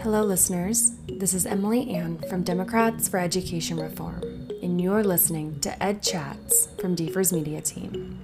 Hello, 0.00 0.22
listeners. 0.22 0.92
This 1.08 1.32
is 1.32 1.46
Emily 1.46 1.90
Ann 1.90 2.18
from 2.28 2.42
Democrats 2.42 3.08
for 3.08 3.18
Education 3.18 3.80
Reform, 3.80 4.22
and 4.62 4.80
you're 4.80 5.02
listening 5.02 5.58
to 5.60 5.82
Ed 5.82 6.02
Chats 6.02 6.68
from 6.78 6.94
DFER's 6.94 7.32
media 7.32 7.60
team. 7.62 8.18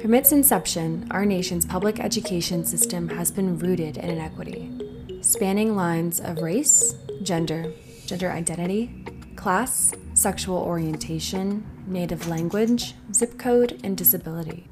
From 0.00 0.14
its 0.14 0.32
inception, 0.32 1.06
our 1.10 1.26
nation's 1.26 1.66
public 1.66 2.00
education 2.00 2.64
system 2.64 3.10
has 3.10 3.30
been 3.30 3.58
rooted 3.58 3.98
in 3.98 4.10
inequity, 4.10 5.20
spanning 5.20 5.76
lines 5.76 6.18
of 6.18 6.38
race, 6.38 6.96
gender, 7.22 7.72
gender 8.06 8.30
identity, 8.30 9.04
class, 9.36 9.92
sexual 10.14 10.58
orientation, 10.58 11.64
native 11.86 12.26
language, 12.26 12.94
zip 13.12 13.38
code, 13.38 13.78
and 13.84 13.96
disability, 13.96 14.66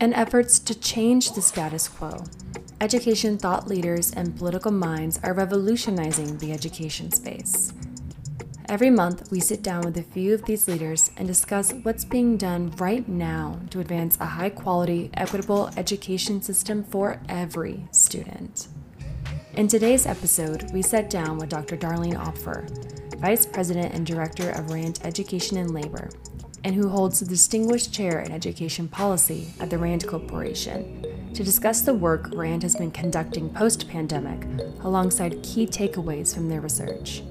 and 0.00 0.12
efforts 0.14 0.58
to 0.58 0.78
change 0.78 1.32
the 1.32 1.42
status 1.42 1.88
quo 1.88 2.24
education 2.80 3.38
thought 3.38 3.66
leaders 3.66 4.12
and 4.12 4.36
political 4.36 4.70
minds 4.70 5.18
are 5.24 5.34
revolutionizing 5.34 6.38
the 6.38 6.52
education 6.52 7.10
space. 7.10 7.72
Every 8.68 8.90
month, 8.90 9.30
we 9.32 9.40
sit 9.40 9.62
down 9.62 9.82
with 9.82 9.96
a 9.96 10.02
few 10.02 10.34
of 10.34 10.44
these 10.44 10.68
leaders 10.68 11.10
and 11.16 11.26
discuss 11.26 11.72
what's 11.82 12.04
being 12.04 12.36
done 12.36 12.70
right 12.76 13.08
now 13.08 13.60
to 13.70 13.80
advance 13.80 14.18
a 14.20 14.26
high 14.26 14.50
quality, 14.50 15.10
equitable 15.14 15.70
education 15.76 16.42
system 16.42 16.84
for 16.84 17.20
every 17.28 17.88
student. 17.90 18.68
In 19.54 19.66
today's 19.66 20.06
episode, 20.06 20.70
we 20.72 20.82
sat 20.82 21.10
down 21.10 21.38
with 21.38 21.48
Dr. 21.48 21.76
Darleen 21.76 22.14
Opfer, 22.14 22.68
Vice 23.16 23.46
President 23.46 23.94
and 23.94 24.06
Director 24.06 24.50
of 24.50 24.70
RAND 24.70 25.00
Education 25.02 25.56
and 25.56 25.72
Labor, 25.72 26.10
and 26.62 26.74
who 26.74 26.90
holds 26.90 27.18
the 27.18 27.26
Distinguished 27.26 27.92
Chair 27.92 28.20
in 28.20 28.30
Education 28.30 28.86
Policy 28.86 29.48
at 29.58 29.70
the 29.70 29.78
RAND 29.78 30.06
Corporation, 30.06 31.17
to 31.38 31.44
discuss 31.44 31.82
the 31.82 31.94
work 31.94 32.30
RAND 32.34 32.64
has 32.64 32.74
been 32.74 32.90
conducting 32.90 33.48
post 33.48 33.88
pandemic 33.88 34.44
alongside 34.82 35.40
key 35.44 35.68
takeaways 35.68 36.34
from 36.34 36.48
their 36.48 36.60
research. 36.60 37.22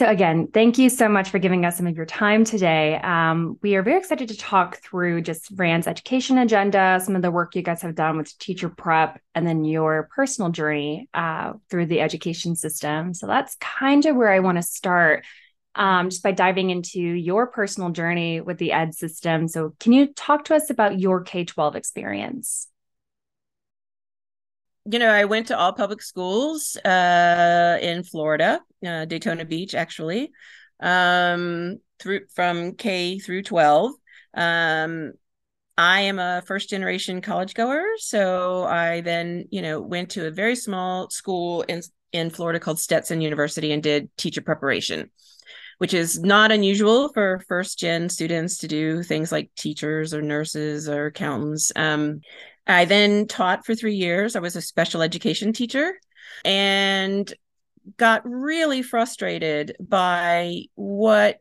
So, 0.00 0.08
again, 0.08 0.48
thank 0.54 0.78
you 0.78 0.88
so 0.88 1.10
much 1.10 1.28
for 1.28 1.38
giving 1.38 1.66
us 1.66 1.76
some 1.76 1.86
of 1.86 1.94
your 1.94 2.06
time 2.06 2.42
today. 2.42 2.96
Um, 3.02 3.58
we 3.60 3.74
are 3.74 3.82
very 3.82 3.98
excited 3.98 4.30
to 4.30 4.36
talk 4.38 4.78
through 4.78 5.20
just 5.20 5.50
RAND's 5.54 5.86
education 5.86 6.38
agenda, 6.38 6.98
some 7.04 7.16
of 7.16 7.20
the 7.20 7.30
work 7.30 7.54
you 7.54 7.60
guys 7.60 7.82
have 7.82 7.96
done 7.96 8.16
with 8.16 8.38
teacher 8.38 8.70
prep, 8.70 9.20
and 9.34 9.46
then 9.46 9.62
your 9.62 10.08
personal 10.16 10.50
journey 10.50 11.10
uh, 11.12 11.52
through 11.68 11.84
the 11.84 12.00
education 12.00 12.56
system. 12.56 13.12
So, 13.12 13.26
that's 13.26 13.56
kind 13.56 14.06
of 14.06 14.16
where 14.16 14.32
I 14.32 14.38
want 14.38 14.56
to 14.56 14.62
start. 14.62 15.26
Um, 15.74 16.08
just 16.08 16.22
by 16.22 16.32
diving 16.32 16.70
into 16.70 16.98
your 16.98 17.48
personal 17.48 17.90
journey 17.90 18.40
with 18.40 18.56
the 18.56 18.72
ed 18.72 18.94
system. 18.94 19.48
So, 19.48 19.74
can 19.80 19.92
you 19.92 20.06
talk 20.14 20.46
to 20.46 20.54
us 20.54 20.70
about 20.70 20.98
your 20.98 21.20
K 21.20 21.44
12 21.44 21.76
experience? 21.76 22.69
You 24.90 24.98
know, 24.98 25.08
I 25.08 25.24
went 25.24 25.48
to 25.48 25.58
all 25.58 25.72
public 25.72 26.02
schools 26.02 26.76
uh, 26.76 27.78
in 27.80 28.02
Florida, 28.02 28.60
uh, 28.86 29.04
Daytona 29.04 29.44
Beach, 29.44 29.74
actually, 29.74 30.32
um, 30.80 31.78
through 31.98 32.26
from 32.34 32.74
K 32.74 33.18
through 33.18 33.42
12. 33.42 33.92
Um, 34.34 35.12
I 35.78 36.02
am 36.02 36.18
a 36.18 36.42
first 36.46 36.68
generation 36.68 37.20
college 37.20 37.54
goer, 37.54 37.84
so 37.98 38.64
I 38.64 39.00
then, 39.00 39.46
you 39.50 39.62
know, 39.62 39.80
went 39.80 40.10
to 40.10 40.26
a 40.26 40.30
very 40.30 40.56
small 40.56 41.08
school 41.10 41.62
in 41.62 41.82
in 42.12 42.30
Florida 42.30 42.58
called 42.58 42.80
Stetson 42.80 43.20
University 43.20 43.72
and 43.72 43.82
did 43.82 44.14
teacher 44.16 44.40
preparation, 44.40 45.10
which 45.78 45.94
is 45.94 46.18
not 46.18 46.50
unusual 46.50 47.12
for 47.12 47.44
first 47.46 47.78
gen 47.78 48.08
students 48.08 48.58
to 48.58 48.68
do 48.68 49.04
things 49.04 49.30
like 49.30 49.50
teachers 49.56 50.12
or 50.12 50.20
nurses 50.20 50.88
or 50.88 51.06
accountants. 51.06 51.70
Um, 51.76 52.20
I 52.70 52.84
then 52.84 53.26
taught 53.26 53.66
for 53.66 53.74
three 53.74 53.94
years. 53.94 54.36
I 54.36 54.40
was 54.40 54.56
a 54.56 54.62
special 54.62 55.02
education 55.02 55.52
teacher 55.52 55.94
and 56.44 57.32
got 57.96 58.22
really 58.24 58.82
frustrated 58.82 59.76
by 59.80 60.62
what 60.74 61.40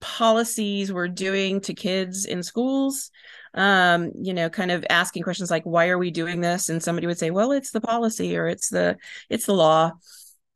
policies 0.00 0.92
were 0.92 1.08
doing 1.08 1.60
to 1.60 1.74
kids 1.74 2.24
in 2.24 2.42
schools. 2.42 3.10
Um, 3.54 4.12
you 4.20 4.32
know, 4.32 4.48
kind 4.48 4.70
of 4.70 4.84
asking 4.90 5.22
questions 5.22 5.50
like, 5.50 5.64
why 5.64 5.88
are 5.88 5.98
we 5.98 6.10
doing 6.10 6.40
this? 6.40 6.68
And 6.68 6.82
somebody 6.82 7.06
would 7.06 7.18
say, 7.18 7.30
well, 7.30 7.52
it's 7.52 7.72
the 7.72 7.80
policy 7.80 8.36
or 8.36 8.46
it's 8.46 8.68
the 8.68 8.96
it's 9.28 9.46
the 9.46 9.54
law. 9.54 9.92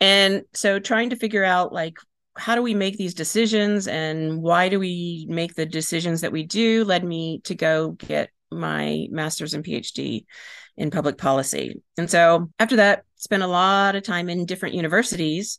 And 0.00 0.42
so 0.54 0.78
trying 0.78 1.10
to 1.10 1.16
figure 1.16 1.44
out 1.44 1.72
like 1.72 1.96
how 2.36 2.54
do 2.56 2.62
we 2.62 2.74
make 2.74 2.96
these 2.96 3.14
decisions 3.14 3.86
and 3.86 4.42
why 4.42 4.68
do 4.68 4.78
we 4.80 5.26
make 5.28 5.54
the 5.54 5.66
decisions 5.66 6.20
that 6.22 6.32
we 6.32 6.42
do 6.42 6.84
led 6.84 7.04
me 7.04 7.40
to 7.44 7.54
go 7.54 7.92
get 7.92 8.30
my 8.54 9.06
master's 9.10 9.54
and 9.54 9.64
PhD 9.64 10.24
in 10.76 10.90
public 10.90 11.18
policy. 11.18 11.82
And 11.96 12.10
so 12.10 12.50
after 12.58 12.76
that, 12.76 13.04
spent 13.16 13.42
a 13.42 13.48
lot 13.48 13.96
of 13.96 14.02
time 14.02 14.28
in 14.28 14.46
different 14.46 14.74
universities. 14.74 15.58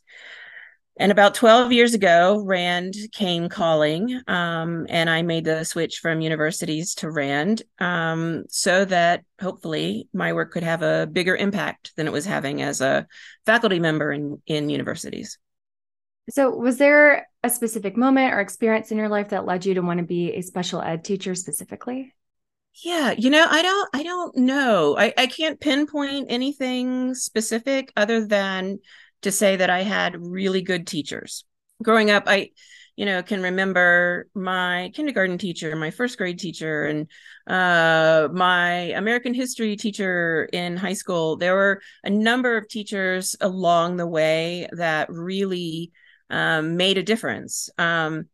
And 0.98 1.12
about 1.12 1.34
12 1.34 1.72
years 1.72 1.92
ago, 1.92 2.42
RAND 2.42 2.94
came 3.12 3.50
calling, 3.50 4.18
um, 4.26 4.86
and 4.88 5.10
I 5.10 5.20
made 5.20 5.44
the 5.44 5.64
switch 5.64 5.98
from 5.98 6.22
universities 6.22 6.94
to 6.96 7.10
RAND 7.10 7.62
um, 7.78 8.44
so 8.48 8.86
that 8.86 9.22
hopefully 9.38 10.08
my 10.14 10.32
work 10.32 10.52
could 10.52 10.62
have 10.62 10.82
a 10.82 11.06
bigger 11.06 11.36
impact 11.36 11.92
than 11.96 12.06
it 12.06 12.14
was 12.14 12.24
having 12.24 12.62
as 12.62 12.80
a 12.80 13.06
faculty 13.44 13.78
member 13.78 14.10
in, 14.10 14.40
in 14.46 14.70
universities. 14.70 15.38
So, 16.30 16.50
was 16.50 16.78
there 16.78 17.28
a 17.44 17.50
specific 17.50 17.96
moment 17.96 18.32
or 18.32 18.40
experience 18.40 18.90
in 18.90 18.98
your 18.98 19.10
life 19.10 19.28
that 19.28 19.44
led 19.44 19.66
you 19.66 19.74
to 19.74 19.82
want 19.82 19.98
to 19.98 20.06
be 20.06 20.32
a 20.32 20.40
special 20.40 20.80
ed 20.80 21.04
teacher 21.04 21.34
specifically? 21.34 22.15
Yeah, 22.84 23.12
you 23.16 23.30
know, 23.30 23.46
I 23.48 23.62
don't 23.62 23.88
I 23.94 24.02
don't 24.02 24.36
know. 24.36 24.96
I, 24.98 25.12
I 25.16 25.26
can't 25.26 25.58
pinpoint 25.60 26.26
anything 26.28 27.14
specific 27.14 27.92
other 27.96 28.26
than 28.26 28.80
to 29.22 29.32
say 29.32 29.56
that 29.56 29.70
I 29.70 29.82
had 29.82 30.16
really 30.20 30.60
good 30.60 30.86
teachers. 30.86 31.44
Growing 31.82 32.10
up, 32.10 32.24
I, 32.26 32.50
you 32.94 33.06
know, 33.06 33.22
can 33.22 33.42
remember 33.42 34.28
my 34.34 34.90
kindergarten 34.94 35.38
teacher, 35.38 35.74
my 35.74 35.90
first 35.90 36.18
grade 36.18 36.38
teacher, 36.38 36.84
and 36.84 37.10
uh, 37.46 38.28
my 38.32 38.72
American 38.94 39.32
history 39.32 39.76
teacher 39.76 40.48
in 40.52 40.76
high 40.76 40.92
school. 40.92 41.36
There 41.36 41.54
were 41.54 41.80
a 42.04 42.10
number 42.10 42.58
of 42.58 42.68
teachers 42.68 43.36
along 43.40 43.96
the 43.96 44.06
way 44.06 44.68
that 44.72 45.10
really 45.10 45.92
um, 46.28 46.76
made 46.76 46.98
a 46.98 47.02
difference 47.02 47.70
um, 47.78 48.26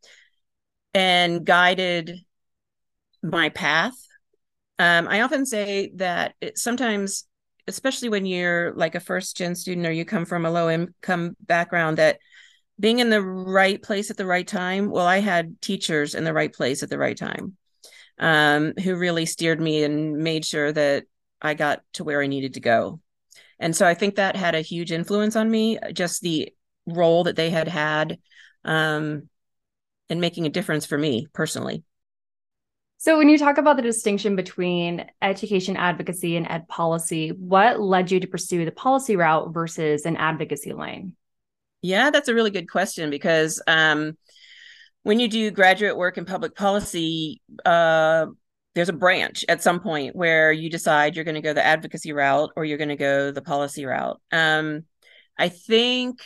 and 0.94 1.44
guided 1.44 2.18
my 3.22 3.48
path 3.48 3.94
um, 4.82 5.06
I 5.06 5.20
often 5.20 5.46
say 5.46 5.92
that 5.94 6.34
it, 6.40 6.58
sometimes, 6.58 7.24
especially 7.68 8.08
when 8.08 8.26
you're 8.26 8.74
like 8.74 8.96
a 8.96 9.00
first 9.00 9.36
gen 9.36 9.54
student 9.54 9.86
or 9.86 9.92
you 9.92 10.04
come 10.04 10.24
from 10.24 10.44
a 10.44 10.50
low 10.50 10.68
income 10.68 11.36
background, 11.40 11.98
that 11.98 12.18
being 12.80 12.98
in 12.98 13.08
the 13.08 13.22
right 13.22 13.80
place 13.80 14.10
at 14.10 14.16
the 14.16 14.26
right 14.26 14.46
time. 14.46 14.90
Well, 14.90 15.06
I 15.06 15.20
had 15.20 15.60
teachers 15.60 16.16
in 16.16 16.24
the 16.24 16.32
right 16.32 16.52
place 16.52 16.82
at 16.82 16.90
the 16.90 16.98
right 16.98 17.16
time 17.16 17.56
um, 18.18 18.72
who 18.82 18.96
really 18.96 19.24
steered 19.24 19.60
me 19.60 19.84
and 19.84 20.18
made 20.18 20.44
sure 20.44 20.72
that 20.72 21.04
I 21.40 21.54
got 21.54 21.82
to 21.92 22.02
where 22.02 22.20
I 22.20 22.26
needed 22.26 22.54
to 22.54 22.60
go. 22.60 22.98
And 23.60 23.76
so 23.76 23.86
I 23.86 23.94
think 23.94 24.16
that 24.16 24.34
had 24.34 24.56
a 24.56 24.62
huge 24.62 24.90
influence 24.90 25.36
on 25.36 25.48
me, 25.48 25.78
just 25.92 26.22
the 26.22 26.52
role 26.86 27.22
that 27.24 27.36
they 27.36 27.50
had 27.50 27.68
had 27.68 28.18
um, 28.64 29.28
in 30.08 30.18
making 30.18 30.46
a 30.46 30.50
difference 30.50 30.86
for 30.86 30.98
me 30.98 31.28
personally. 31.32 31.84
So, 33.02 33.18
when 33.18 33.28
you 33.28 33.36
talk 33.36 33.58
about 33.58 33.74
the 33.74 33.82
distinction 33.82 34.36
between 34.36 35.04
education 35.20 35.76
advocacy 35.76 36.36
and 36.36 36.46
ed 36.48 36.68
policy, 36.68 37.30
what 37.30 37.80
led 37.80 38.12
you 38.12 38.20
to 38.20 38.28
pursue 38.28 38.64
the 38.64 38.70
policy 38.70 39.16
route 39.16 39.52
versus 39.52 40.06
an 40.06 40.16
advocacy 40.16 40.72
lane? 40.72 41.16
Yeah, 41.80 42.10
that's 42.10 42.28
a 42.28 42.34
really 42.34 42.52
good 42.52 42.70
question 42.70 43.10
because 43.10 43.60
um, 43.66 44.16
when 45.02 45.18
you 45.18 45.26
do 45.26 45.50
graduate 45.50 45.96
work 45.96 46.16
in 46.16 46.26
public 46.26 46.54
policy, 46.54 47.42
uh, 47.64 48.26
there's 48.76 48.88
a 48.88 48.92
branch 48.92 49.44
at 49.48 49.64
some 49.64 49.80
point 49.80 50.14
where 50.14 50.52
you 50.52 50.70
decide 50.70 51.16
you're 51.16 51.24
going 51.24 51.34
to 51.34 51.40
go 51.40 51.54
the 51.54 51.66
advocacy 51.66 52.12
route 52.12 52.50
or 52.54 52.64
you're 52.64 52.78
going 52.78 52.88
to 52.88 52.94
go 52.94 53.32
the 53.32 53.42
policy 53.42 53.84
route. 53.84 54.20
Um, 54.30 54.84
I 55.36 55.48
think 55.48 56.22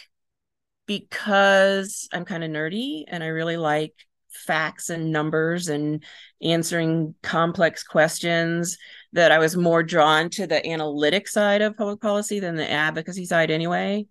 because 0.85 2.07
I'm 2.13 2.27
kind 2.27 2.45
of 2.45 2.51
nerdy 2.51 3.05
and 3.09 3.25
I 3.25 3.29
really 3.29 3.57
like 3.57 3.95
facts 4.37 4.91
and 4.91 5.11
numbers 5.11 5.69
and 5.69 6.05
answering 6.43 7.15
complex 7.23 7.83
questions 7.83 8.79
that 9.13 9.33
I 9.33 9.39
was 9.39 9.57
more 9.57 9.83
drawn 9.83 10.31
to 10.31 10.47
the 10.47 10.65
analytic 10.67 11.29
side 11.29 11.63
of 11.63 11.77
public 11.77 12.01
policy 12.01 12.41
than 12.41 12.57
the 12.57 12.71
advocacy 12.71 13.25
side 13.25 13.51
anyway. 13.51 14.07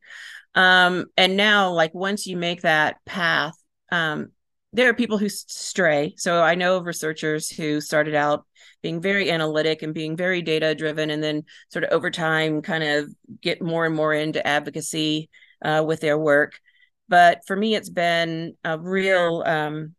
Um, 0.55 1.05
and 1.17 1.37
now, 1.37 1.71
like 1.71 1.93
once 1.93 2.25
you 2.25 2.37
make 2.37 2.61
that 2.61 2.97
path, 3.05 3.53
um, 3.91 4.31
there 4.73 4.89
are 4.89 4.93
people 4.93 5.17
who 5.17 5.29
stray. 5.29 6.15
So 6.17 6.41
I 6.41 6.55
know 6.55 6.77
of 6.77 6.85
researchers 6.85 7.49
who 7.49 7.79
started 7.79 8.15
out 8.15 8.45
being 8.81 9.01
very 9.01 9.31
analytic 9.31 9.81
and 9.81 9.93
being 9.93 10.17
very 10.17 10.41
data 10.41 10.75
driven, 10.75 11.09
and 11.09 11.23
then 11.23 11.43
sort 11.69 11.85
of 11.85 11.91
over 11.91 12.11
time 12.11 12.61
kind 12.61 12.83
of 12.83 13.09
get 13.41 13.61
more 13.61 13.85
and 13.85 13.95
more 13.95 14.13
into 14.13 14.45
advocacy 14.45 15.29
uh, 15.63 15.83
with 15.85 16.01
their 16.01 16.17
work. 16.17 16.59
But 17.07 17.41
for 17.47 17.55
me, 17.55 17.75
it's 17.75 17.89
been 17.89 18.55
a 18.63 18.77
real 18.79 19.43
um, 19.45 19.95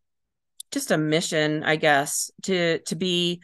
just 0.71 0.91
a 0.91 0.99
mission, 0.99 1.63
I 1.63 1.77
guess, 1.77 2.31
to 2.43 2.81
to 2.81 2.97
be 2.97 3.43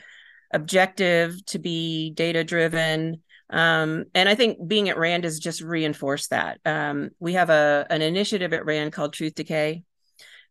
objective, 0.52 1.44
to 1.46 1.58
be 1.58 2.10
data 2.10 2.44
driven. 2.44 3.22
Um, 3.50 4.04
and 4.14 4.28
I 4.28 4.34
think 4.34 4.66
being 4.66 4.88
at 4.88 4.96
RAND 4.96 5.24
has 5.24 5.38
just 5.38 5.60
reinforced 5.60 6.30
that. 6.30 6.58
Um, 6.64 7.10
we 7.18 7.34
have 7.34 7.50
a 7.50 7.86
an 7.90 8.02
initiative 8.02 8.52
at 8.52 8.64
RAND 8.64 8.92
called 8.92 9.12
Truth 9.12 9.34
Decay 9.34 9.82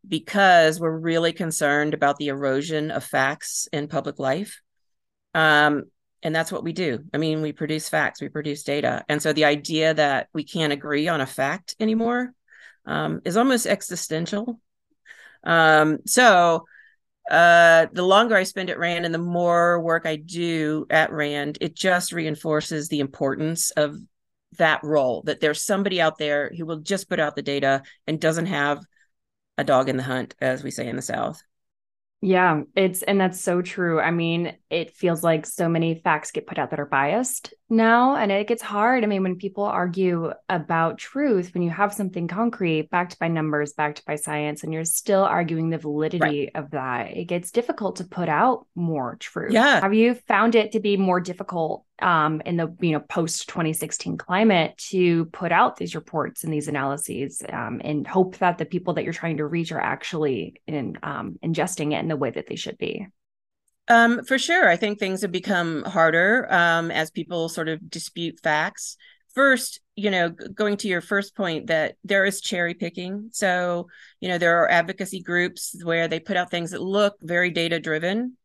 because 0.07 0.79
we're 0.79 0.97
really 0.97 1.33
concerned 1.33 1.93
about 1.93 2.17
the 2.17 2.27
erosion 2.27 2.91
of 2.91 3.03
facts 3.03 3.67
in 3.71 3.87
public 3.87 4.19
life. 4.19 4.61
Um, 5.33 5.85
and 6.23 6.35
that's 6.35 6.51
what 6.51 6.63
we 6.63 6.73
do. 6.73 6.99
I 7.13 7.17
mean, 7.17 7.41
we 7.41 7.51
produce 7.51 7.89
facts, 7.89 8.21
we 8.21 8.29
produce 8.29 8.63
data. 8.63 9.03
And 9.09 9.21
so 9.21 9.33
the 9.33 9.45
idea 9.45 9.93
that 9.93 10.27
we 10.33 10.43
can't 10.43 10.73
agree 10.73 11.07
on 11.07 11.21
a 11.21 11.25
fact 11.25 11.75
anymore 11.79 12.33
um, 12.85 13.21
is 13.25 13.37
almost 13.37 13.65
existential. 13.65 14.59
Um, 15.43 15.99
so 16.05 16.65
uh, 17.29 17.87
the 17.93 18.03
longer 18.03 18.35
I 18.35 18.43
spend 18.43 18.69
at 18.69 18.79
RAND 18.79 19.05
and 19.05 19.13
the 19.13 19.19
more 19.19 19.81
work 19.81 20.05
I 20.05 20.15
do 20.15 20.85
at 20.89 21.11
RAND, 21.11 21.57
it 21.61 21.75
just 21.75 22.11
reinforces 22.11 22.87
the 22.87 22.99
importance 22.99 23.71
of 23.71 23.97
that 24.57 24.83
role 24.83 25.23
that 25.23 25.39
there's 25.39 25.63
somebody 25.63 26.01
out 26.01 26.17
there 26.17 26.51
who 26.57 26.65
will 26.65 26.79
just 26.79 27.09
put 27.09 27.19
out 27.19 27.35
the 27.35 27.41
data 27.41 27.83
and 28.05 28.19
doesn't 28.19 28.47
have 28.47 28.83
a 29.57 29.63
dog 29.63 29.87
in 29.87 29.97
the 29.97 30.03
hunt, 30.03 30.35
as 30.41 30.63
we 30.63 30.71
say 30.71 30.87
in 30.87 30.95
the 30.95 31.01
South. 31.01 31.41
Yeah, 32.23 32.61
it's 32.75 33.01
and 33.01 33.19
that's 33.19 33.41
so 33.41 33.61
true. 33.61 33.99
I 33.99 34.11
mean, 34.11 34.55
it 34.69 34.95
feels 34.95 35.23
like 35.23 35.45
so 35.45 35.67
many 35.67 35.95
facts 35.95 36.31
get 36.31 36.45
put 36.45 36.59
out 36.59 36.69
that 36.69 36.79
are 36.79 36.85
biased 36.85 37.53
now, 37.71 38.15
and 38.15 38.31
it 38.31 38.47
gets 38.47 38.61
hard. 38.61 39.03
I 39.03 39.07
mean, 39.07 39.23
when 39.23 39.37
people 39.37 39.63
argue 39.63 40.31
about 40.49 40.97
truth, 40.97 41.53
when 41.53 41.63
you 41.63 41.69
have 41.69 41.93
something 41.93 42.27
concrete, 42.27 42.89
backed 42.89 43.17
by 43.17 43.27
numbers, 43.27 43.73
backed 43.73 44.05
by 44.05 44.15
science, 44.15 44.63
and 44.63 44.73
you're 44.73 44.85
still 44.85 45.23
arguing 45.23 45.69
the 45.69 45.77
validity 45.77 46.19
right. 46.21 46.51
of 46.55 46.71
that, 46.71 47.15
it 47.15 47.25
gets 47.25 47.51
difficult 47.51 47.95
to 47.97 48.03
put 48.03 48.29
out 48.29 48.67
more 48.75 49.15
truth. 49.19 49.53
Yeah. 49.53 49.81
Have 49.81 49.93
you 49.93 50.15
found 50.27 50.55
it 50.55 50.73
to 50.73 50.79
be 50.79 50.97
more 50.97 51.19
difficult 51.19 51.85
um, 52.01 52.41
in 52.45 52.57
the 52.57 52.75
you 52.81 52.91
know 52.91 52.99
post 52.99 53.47
2016 53.47 54.17
climate 54.17 54.77
to 54.89 55.25
put 55.25 55.51
out 55.51 55.77
these 55.77 55.95
reports 55.95 56.43
and 56.43 56.51
these 56.51 56.67
analyses 56.67 57.43
um, 57.51 57.79
and 57.83 58.07
hope 58.07 58.37
that 58.37 58.57
the 58.57 58.65
people 58.65 58.95
that 58.95 59.03
you're 59.03 59.13
trying 59.13 59.37
to 59.37 59.45
reach 59.45 59.71
are 59.71 59.79
actually 59.79 60.61
in 60.67 60.97
um, 61.03 61.37
ingesting 61.43 61.93
it 61.93 61.99
in 61.99 62.07
the 62.07 62.17
way 62.17 62.31
that 62.31 62.47
they 62.47 62.55
should 62.55 62.77
be 62.77 63.07
um, 63.87 64.23
for 64.23 64.37
sure 64.37 64.69
i 64.69 64.75
think 64.75 64.99
things 64.99 65.21
have 65.21 65.31
become 65.31 65.83
harder 65.83 66.47
um, 66.51 66.91
as 66.91 67.11
people 67.11 67.49
sort 67.49 67.69
of 67.69 67.89
dispute 67.89 68.39
facts 68.41 68.97
first 69.33 69.79
you 69.95 70.11
know 70.11 70.29
going 70.29 70.77
to 70.77 70.87
your 70.87 71.01
first 71.01 71.35
point 71.35 71.67
that 71.67 71.95
there 72.03 72.25
is 72.25 72.41
cherry 72.41 72.73
picking 72.73 73.29
so 73.31 73.87
you 74.19 74.27
know 74.29 74.37
there 74.37 74.61
are 74.61 74.69
advocacy 74.69 75.21
groups 75.21 75.75
where 75.83 76.07
they 76.07 76.19
put 76.19 76.37
out 76.37 76.51
things 76.51 76.71
that 76.71 76.81
look 76.81 77.15
very 77.21 77.49
data 77.49 77.79
driven 77.79 78.35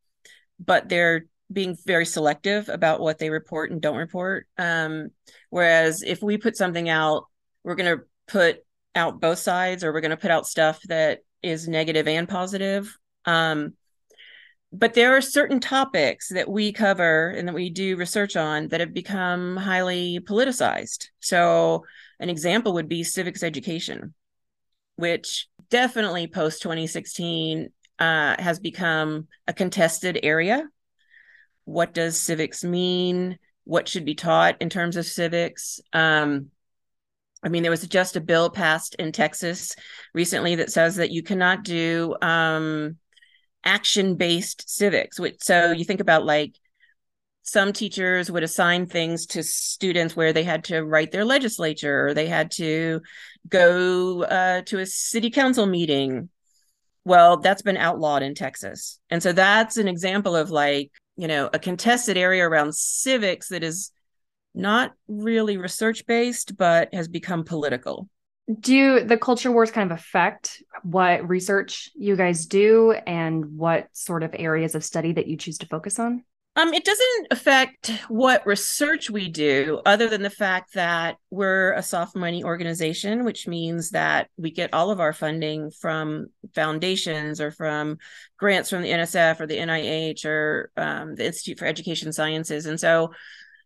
but 0.59 0.89
they're 0.89 1.27
being 1.53 1.77
very 1.87 2.07
selective 2.07 2.69
about 2.69 3.01
what 3.01 3.19
they 3.19 3.31
report 3.31 3.71
and 3.71 3.81
don't 3.81 3.97
report. 3.97 4.49
Um, 4.59 5.11
whereas 5.51 6.03
if 6.03 6.23
we 6.23 6.39
put 6.39 6.57
something 6.57 6.89
out, 6.89 7.25
we're 7.63 7.77
going 7.77 7.99
to 7.99 8.05
put 8.27 8.65
out 8.95 9.21
both 9.21 9.39
sides, 9.39 9.85
or 9.85 9.93
we're 9.93 10.01
going 10.01 10.11
to 10.11 10.17
put 10.17 10.31
out 10.31 10.47
stuff 10.47 10.81
that 10.89 11.21
is 11.43 11.69
negative 11.69 12.09
and 12.09 12.29
positive. 12.29 12.97
Um, 13.25 13.75
but 14.79 14.95
there 14.95 15.17
are 15.17 15.23
certain 15.23 15.59
topics 15.59 16.29
that 16.29 16.49
we 16.49 16.73
cover 16.73 17.31
and 17.31 17.49
that 17.49 17.55
we 17.55 17.71
do 17.71 17.97
research 17.97 18.37
on 18.37 18.69
that 18.69 18.81
have 18.81 18.93
become 18.93 19.57
highly 19.57 20.21
politicized. 20.21 21.09
So, 21.21 21.85
an 22.21 22.29
example 22.29 22.75
would 22.75 22.89
be 22.89 23.03
civics 23.03 23.43
education, 23.43 24.13
which 24.97 25.49
definitely 25.71 26.27
post 26.27 26.63
2016 26.63 27.71
uh, 27.99 28.37
has 28.39 28.59
become 28.59 29.29
a 29.47 29.55
contested 29.55 30.21
area. 30.23 30.69
What 31.65 31.95
does 31.95 32.21
civics 32.21 32.63
mean? 32.63 33.39
What 33.65 33.89
should 33.89 34.05
be 34.05 34.15
taught 34.15 34.61
in 34.61 34.69
terms 34.69 34.97
of 34.97 35.07
civics? 35.07 35.81
Um, 35.93 36.51
i 37.43 37.49
mean 37.49 37.63
there 37.63 37.71
was 37.71 37.87
just 37.87 38.17
a 38.17 38.21
bill 38.21 38.49
passed 38.49 38.95
in 38.95 39.13
texas 39.13 39.77
recently 40.15 40.55
that 40.55 40.73
says 40.73 40.97
that 40.97 41.11
you 41.11 41.23
cannot 41.23 41.65
do 41.65 42.17
um, 42.23 42.97
action 43.67 44.15
based 44.15 44.69
civics 44.71 45.21
which 45.21 45.37
so 45.41 45.73
you 45.73 45.85
think 45.85 46.01
about 46.01 46.25
like 46.25 46.55
some 47.47 47.73
teachers 47.73 48.31
would 48.31 48.43
assign 48.43 48.87
things 48.87 49.25
to 49.27 49.43
students 49.43 50.17
where 50.17 50.33
they 50.33 50.43
had 50.43 50.65
to 50.65 50.83
write 50.83 51.13
their 51.13 51.25
legislature 51.25 52.09
or 52.09 52.15
they 52.15 52.27
had 52.27 52.51
to 52.51 53.01
go 53.49 54.25
uh, 54.25 54.63
to 54.63 54.81
a 54.81 54.87
city 54.87 55.31
council 55.31 55.65
meeting. 55.65 56.29
Well 57.05 57.37
that's 57.37 57.63
been 57.63 57.77
outlawed 57.77 58.25
in 58.25 58.35
texas. 58.35 58.99
And 59.11 59.23
so 59.23 59.33
that's 59.33 59.77
an 59.77 59.87
example 59.87 60.35
of 60.35 60.51
like 60.51 60.91
you 61.17 61.29
know 61.29 61.49
a 61.53 61.59
contested 61.59 62.17
area 62.17 62.47
around 62.47 62.75
civics 62.75 63.49
that 63.49 63.63
is 63.63 63.93
not 64.53 64.93
really 65.07 65.57
research 65.57 66.05
based 66.07 66.57
but 66.57 66.93
has 66.93 67.07
become 67.07 67.45
political 67.45 68.09
do 68.61 69.01
the 69.05 69.17
culture 69.17 69.51
wars 69.51 69.71
kind 69.71 69.91
of 69.91 69.99
affect 69.99 70.63
what 70.83 71.29
research 71.29 71.91
you 71.97 72.15
guys 72.15 72.47
do 72.47 72.93
and 73.07 73.57
what 73.57 73.89
sort 73.93 74.23
of 74.23 74.35
areas 74.39 74.75
of 74.75 74.85
study 74.85 75.13
that 75.13 75.27
you 75.27 75.37
choose 75.37 75.59
to 75.59 75.67
focus 75.67 75.99
on 75.99 76.23
um, 76.59 76.73
it 76.73 76.85
doesn't 76.85 77.27
affect 77.31 77.93
what 78.09 78.47
research 78.47 79.11
we 79.11 79.29
do, 79.29 79.83
other 79.85 80.09
than 80.09 80.23
the 80.23 80.31
fact 80.31 80.73
that 80.73 81.19
we're 81.29 81.75
a 81.75 81.83
soft 81.83 82.17
money 82.17 82.45
organization, 82.45 83.25
which 83.27 83.47
means 83.47 83.91
that 83.91 84.31
we 84.39 84.51
get 84.51 84.73
all 84.73 84.91
of 84.91 84.99
our 84.99 85.13
funding 85.13 85.71
from 85.71 86.29
foundations 86.55 87.43
or 87.43 87.51
from 87.51 87.99
grants 88.39 88.71
from 88.71 88.81
the 88.81 88.89
NSF 88.89 89.39
or 89.39 89.47
the 89.47 89.59
NIH 89.59 90.25
or 90.25 90.71
um, 90.79 91.15
the 91.15 91.27
Institute 91.27 91.59
for 91.59 91.67
Education 91.67 92.11
Sciences. 92.11 92.65
And 92.65 92.81
so 92.81 93.13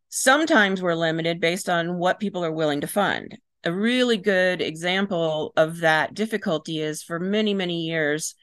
sometimes 0.08 0.82
we're 0.82 0.94
limited 0.96 1.38
based 1.38 1.68
on 1.68 1.96
what 1.96 2.18
people 2.18 2.44
are 2.44 2.50
willing 2.50 2.80
to 2.80 2.88
fund. 2.88 3.38
A 3.64 3.72
really 3.72 4.16
good 4.16 4.62
example 4.62 5.52
of 5.56 5.78
that 5.80 6.14
difficulty 6.14 6.80
is 6.80 7.02
for 7.02 7.18
many, 7.18 7.52
many 7.52 7.82
years, 7.82 8.34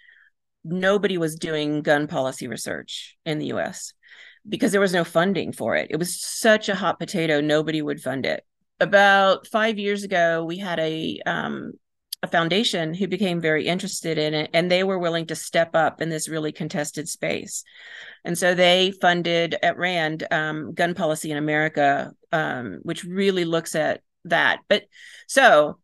nobody 0.64 1.18
was 1.18 1.36
doing 1.36 1.82
gun 1.82 2.08
policy 2.08 2.48
research 2.48 3.18
in 3.26 3.40
the 3.40 3.48
US 3.48 3.94
because 4.48 4.72
there 4.72 4.82
was 4.82 4.94
no 4.94 5.04
funding 5.04 5.52
for 5.52 5.76
it. 5.76 5.88
It 5.90 5.98
was 5.98 6.22
such 6.22 6.70
a 6.70 6.76
hot 6.76 7.00
potato, 7.00 7.42
nobody 7.42 7.82
would 7.82 8.02
fund 8.02 8.26
it. 8.26 8.46
About 8.80 9.48
five 9.48 9.80
years 9.80 10.04
ago, 10.04 10.46
we 10.46 10.58
had 10.58 10.80
a 10.80 11.20
um, 11.26 11.74
a 12.24 12.28
foundation 12.28 12.94
who 12.94 13.08
became 13.08 13.40
very 13.40 13.68
interested 13.68 14.18
in 14.18 14.34
it, 14.34 14.50
and 14.54 14.72
they 14.72 14.84
were 14.84 14.98
willing 14.98 15.28
to 15.28 15.36
step 15.36 15.76
up 15.76 16.02
in 16.02 16.10
this 16.10 16.28
really 16.28 16.52
contested 16.52 17.08
space. 17.08 17.64
And 18.26 18.38
so 18.38 18.56
they 18.56 18.92
funded 19.02 19.56
at 19.62 19.78
RAND 19.78 20.26
um, 20.32 20.74
Gun 20.74 20.96
Policy 20.96 21.32
in 21.32 21.38
America, 21.38 22.12
um, 22.32 22.80
which 22.84 23.04
really 23.04 23.46
looks 23.46 23.76
at 23.76 24.02
that. 24.26 24.60
But 24.68 24.84
so 25.28 25.80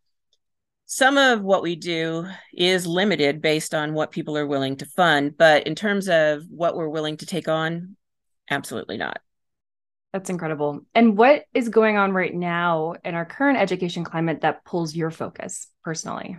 some 0.85 1.17
of 1.17 1.41
what 1.41 1.63
we 1.63 1.75
do 1.75 2.27
is 2.53 2.85
limited 2.85 3.41
based 3.41 3.73
on 3.73 3.93
what 3.93 4.11
people 4.11 4.37
are 4.37 4.45
willing 4.45 4.77
to 4.77 4.85
fund. 4.85 5.37
But 5.37 5.65
in 5.65 5.75
terms 5.75 6.07
of 6.07 6.43
what 6.49 6.75
we're 6.75 6.89
willing 6.89 7.17
to 7.17 7.25
take 7.25 7.47
on, 7.47 7.95
absolutely 8.49 8.97
not. 8.97 9.19
That's 10.11 10.29
incredible. 10.29 10.81
And 10.93 11.17
what 11.17 11.45
is 11.55 11.69
going 11.69 11.97
on 11.97 12.11
right 12.11 12.33
now 12.33 12.93
in 13.03 13.15
our 13.15 13.25
current 13.25 13.57
education 13.57 14.03
climate 14.03 14.41
that 14.41 14.63
pulls 14.63 14.95
your 14.95 15.09
focus 15.09 15.67
personally? 15.83 16.37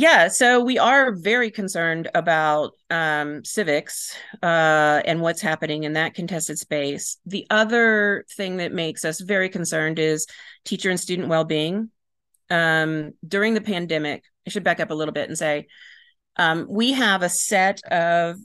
Yeah, 0.00 0.28
so 0.28 0.64
we 0.64 0.78
are 0.78 1.12
very 1.12 1.50
concerned 1.50 2.08
about 2.14 2.72
um, 2.88 3.44
civics 3.44 4.16
uh, 4.42 5.02
and 5.04 5.20
what's 5.20 5.42
happening 5.42 5.84
in 5.84 5.92
that 5.92 6.14
contested 6.14 6.58
space. 6.58 7.18
The 7.26 7.46
other 7.50 8.24
thing 8.34 8.56
that 8.56 8.72
makes 8.72 9.04
us 9.04 9.20
very 9.20 9.50
concerned 9.50 9.98
is 9.98 10.26
teacher 10.64 10.88
and 10.88 10.98
student 10.98 11.28
well 11.28 11.44
being. 11.44 11.90
Um, 12.48 13.12
during 13.28 13.52
the 13.52 13.60
pandemic, 13.60 14.24
I 14.46 14.50
should 14.50 14.64
back 14.64 14.80
up 14.80 14.90
a 14.90 14.94
little 14.94 15.12
bit 15.12 15.28
and 15.28 15.36
say 15.36 15.66
um, 16.36 16.66
we 16.70 16.92
have 16.92 17.22
a 17.22 17.28
set 17.28 17.82
of 17.92 18.36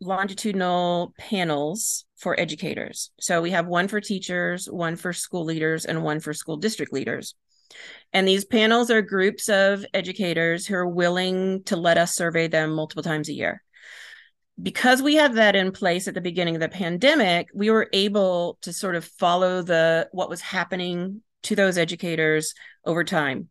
longitudinal 0.00 1.14
panels 1.16 2.06
for 2.16 2.34
educators. 2.40 3.12
So 3.20 3.40
we 3.40 3.52
have 3.52 3.68
one 3.68 3.86
for 3.86 4.00
teachers, 4.00 4.68
one 4.68 4.96
for 4.96 5.12
school 5.12 5.44
leaders, 5.44 5.84
and 5.84 6.02
one 6.02 6.18
for 6.18 6.34
school 6.34 6.56
district 6.56 6.92
leaders. 6.92 7.36
And 8.12 8.26
these 8.26 8.44
panels 8.44 8.90
are 8.90 9.02
groups 9.02 9.48
of 9.48 9.84
educators 9.92 10.66
who 10.66 10.74
are 10.76 10.88
willing 10.88 11.64
to 11.64 11.76
let 11.76 11.98
us 11.98 12.14
survey 12.14 12.48
them 12.48 12.74
multiple 12.74 13.02
times 13.02 13.28
a 13.28 13.34
year. 13.34 13.62
Because 14.62 15.02
we 15.02 15.16
had 15.16 15.34
that 15.34 15.56
in 15.56 15.72
place 15.72 16.06
at 16.06 16.14
the 16.14 16.20
beginning 16.20 16.54
of 16.54 16.60
the 16.60 16.68
pandemic, 16.68 17.48
we 17.52 17.70
were 17.70 17.88
able 17.92 18.58
to 18.62 18.72
sort 18.72 18.94
of 18.94 19.04
follow 19.04 19.62
the 19.62 20.08
what 20.12 20.30
was 20.30 20.40
happening 20.40 21.22
to 21.42 21.56
those 21.56 21.76
educators 21.76 22.54
over 22.84 23.02
time. 23.02 23.48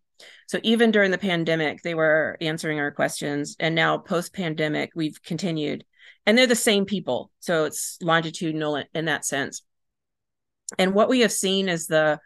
So 0.47 0.59
even 0.63 0.91
during 0.91 1.11
the 1.11 1.17
pandemic, 1.17 1.81
they 1.81 1.93
were 1.93 2.37
answering 2.39 2.79
our 2.79 2.91
questions. 2.91 3.57
And 3.59 3.75
now 3.75 3.97
post 3.97 4.33
pandemic, 4.33 4.91
we've 4.95 5.21
continued 5.21 5.83
and 6.25 6.37
they're 6.37 6.47
the 6.47 6.55
same 6.55 6.85
people 6.85 7.31
so 7.39 7.65
it's 7.65 7.97
longitudinal 8.01 8.83
in 8.93 9.05
that 9.05 9.25
sense 9.25 9.61
and 10.77 10.93
what 10.93 11.09
we 11.09 11.21
have 11.21 11.31
seen 11.31 11.69
is 11.69 11.87
the 11.87 12.19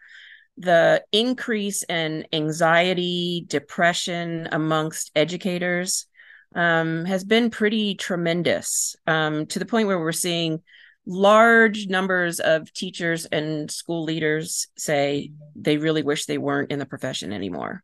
the 0.57 1.03
increase 1.11 1.83
in 1.83 2.25
anxiety 2.33 3.45
depression 3.47 4.49
amongst 4.51 5.11
educators 5.15 6.07
um, 6.55 7.05
has 7.05 7.23
been 7.23 7.49
pretty 7.49 7.95
tremendous 7.95 8.95
um, 9.05 9.45
to 9.47 9.59
the 9.59 9.65
point 9.65 9.87
where 9.87 9.99
we're 9.99 10.11
seeing 10.11 10.61
large 11.05 11.87
numbers 11.87 12.39
of 12.39 12.71
teachers 12.73 13.25
and 13.25 13.69
school 13.71 14.03
leaders 14.03 14.67
say 14.77 15.31
they 15.55 15.77
really 15.77 16.03
wish 16.03 16.25
they 16.25 16.37
weren't 16.37 16.71
in 16.71 16.79
the 16.79 16.85
profession 16.85 17.31
anymore. 17.31 17.83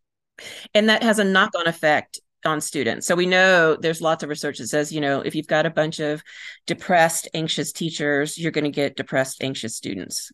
And 0.74 0.90
that 0.90 1.04
has 1.04 1.20
a 1.20 1.24
knock 1.24 1.52
on 1.58 1.68
effect 1.68 2.20
on 2.44 2.60
students. 2.60 3.08
So 3.08 3.16
we 3.16 3.26
know 3.26 3.76
there's 3.76 4.02
lots 4.02 4.24
of 4.24 4.30
research 4.30 4.58
that 4.58 4.68
says, 4.68 4.92
you 4.92 5.00
know, 5.00 5.22
if 5.22 5.36
you've 5.36 5.48
got 5.48 5.66
a 5.66 5.70
bunch 5.70 6.00
of 6.00 6.24
depressed, 6.66 7.30
anxious 7.34 7.72
teachers, 7.72 8.38
you're 8.38 8.52
going 8.52 8.66
to 8.66 8.72
get 8.72 8.98
depressed, 8.98 9.42
anxious 9.42 9.76
students. 9.76 10.32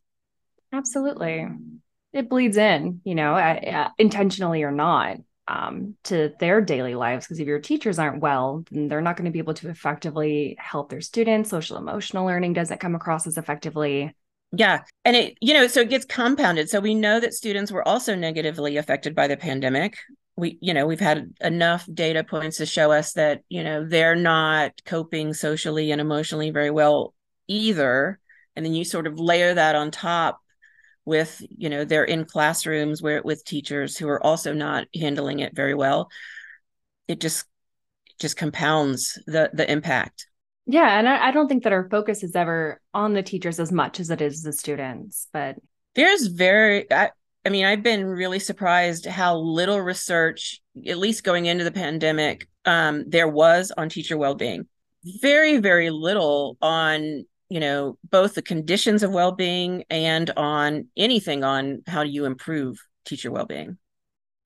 Absolutely. 0.71 1.45
It 2.11 2.29
bleeds 2.29 2.57
in, 2.57 3.01
you 3.03 3.15
know, 3.15 3.35
uh, 3.35 3.89
intentionally 3.97 4.63
or 4.63 4.71
not 4.71 5.17
um, 5.49 5.95
to 6.05 6.31
their 6.39 6.61
daily 6.61 6.95
lives. 6.95 7.25
Because 7.25 7.39
if 7.39 7.47
your 7.47 7.59
teachers 7.59 7.99
aren't 7.99 8.21
well 8.21 8.63
then 8.71 8.87
they're 8.87 9.01
not 9.01 9.17
going 9.17 9.25
to 9.25 9.31
be 9.31 9.39
able 9.39 9.55
to 9.55 9.69
effectively 9.69 10.55
help 10.59 10.89
their 10.89 11.01
students. 11.01 11.49
Social 11.49 11.77
emotional 11.77 12.25
learning 12.25 12.53
doesn't 12.53 12.79
come 12.79 12.95
across 12.95 13.27
as 13.27 13.37
effectively. 13.37 14.15
Yeah. 14.51 14.81
And 15.05 15.15
it 15.15 15.37
you 15.41 15.53
know 15.53 15.67
so 15.67 15.81
it 15.81 15.89
gets 15.89 16.05
compounded. 16.05 16.69
So 16.69 16.79
we 16.79 16.95
know 16.95 17.19
that 17.19 17.33
students 17.33 17.71
were 17.71 17.87
also 17.87 18.15
negatively 18.15 18.77
affected 18.77 19.15
by 19.15 19.27
the 19.27 19.37
pandemic. 19.37 19.97
We 20.35 20.57
you 20.61 20.73
know 20.73 20.85
we've 20.87 20.99
had 20.99 21.33
enough 21.41 21.87
data 21.91 22.23
points 22.23 22.57
to 22.57 22.65
show 22.65 22.91
us 22.91 23.13
that 23.13 23.41
you 23.49 23.63
know 23.63 23.85
they're 23.85 24.15
not 24.15 24.81
coping 24.85 25.33
socially 25.33 25.91
and 25.91 25.99
emotionally 25.99 26.51
very 26.51 26.71
well 26.71 27.13
either. 27.47 28.19
And 28.55 28.65
then 28.65 28.73
you 28.73 28.83
sort 28.85 29.07
of 29.07 29.19
layer 29.19 29.53
that 29.53 29.75
on 29.75 29.91
top 29.91 30.39
with 31.05 31.41
you 31.49 31.69
know 31.69 31.85
they're 31.85 32.03
in 32.03 32.25
classrooms 32.25 33.01
where 33.01 33.21
with 33.23 33.43
teachers 33.45 33.97
who 33.97 34.07
are 34.07 34.23
also 34.23 34.53
not 34.53 34.87
handling 34.93 35.39
it 35.39 35.55
very 35.55 35.73
well 35.73 36.09
it 37.07 37.19
just 37.19 37.45
just 38.19 38.37
compounds 38.37 39.17
the 39.25 39.49
the 39.53 39.69
impact. 39.69 40.27
Yeah 40.65 40.99
and 40.99 41.07
I, 41.07 41.29
I 41.29 41.31
don't 41.31 41.47
think 41.47 41.63
that 41.63 41.73
our 41.73 41.89
focus 41.89 42.21
is 42.21 42.35
ever 42.35 42.79
on 42.93 43.13
the 43.13 43.23
teachers 43.23 43.59
as 43.59 43.71
much 43.71 43.99
as 43.99 44.09
it 44.09 44.21
is 44.21 44.43
the 44.43 44.53
students 44.53 45.27
but 45.33 45.55
there's 45.95 46.27
very 46.27 46.91
I, 46.91 47.09
I 47.45 47.49
mean 47.49 47.65
i've 47.65 47.81
been 47.81 48.05
really 48.05 48.39
surprised 48.39 49.05
how 49.05 49.37
little 49.37 49.81
research 49.81 50.61
at 50.85 50.97
least 50.97 51.23
going 51.23 51.47
into 51.47 51.63
the 51.63 51.71
pandemic 51.71 52.47
um, 52.65 53.05
there 53.07 53.27
was 53.27 53.71
on 53.75 53.89
teacher 53.89 54.17
well-being. 54.17 54.67
Very 55.21 55.57
very 55.57 55.89
little 55.89 56.57
on 56.61 57.25
you 57.49 57.59
know 57.59 57.97
both 58.09 58.35
the 58.35 58.41
conditions 58.41 59.03
of 59.03 59.11
well-being 59.11 59.83
and 59.89 60.29
on 60.37 60.87
anything 60.95 61.43
on 61.43 61.81
how 61.87 62.03
do 62.03 62.09
you 62.09 62.25
improve 62.25 62.79
teacher 63.05 63.31
well-being. 63.31 63.77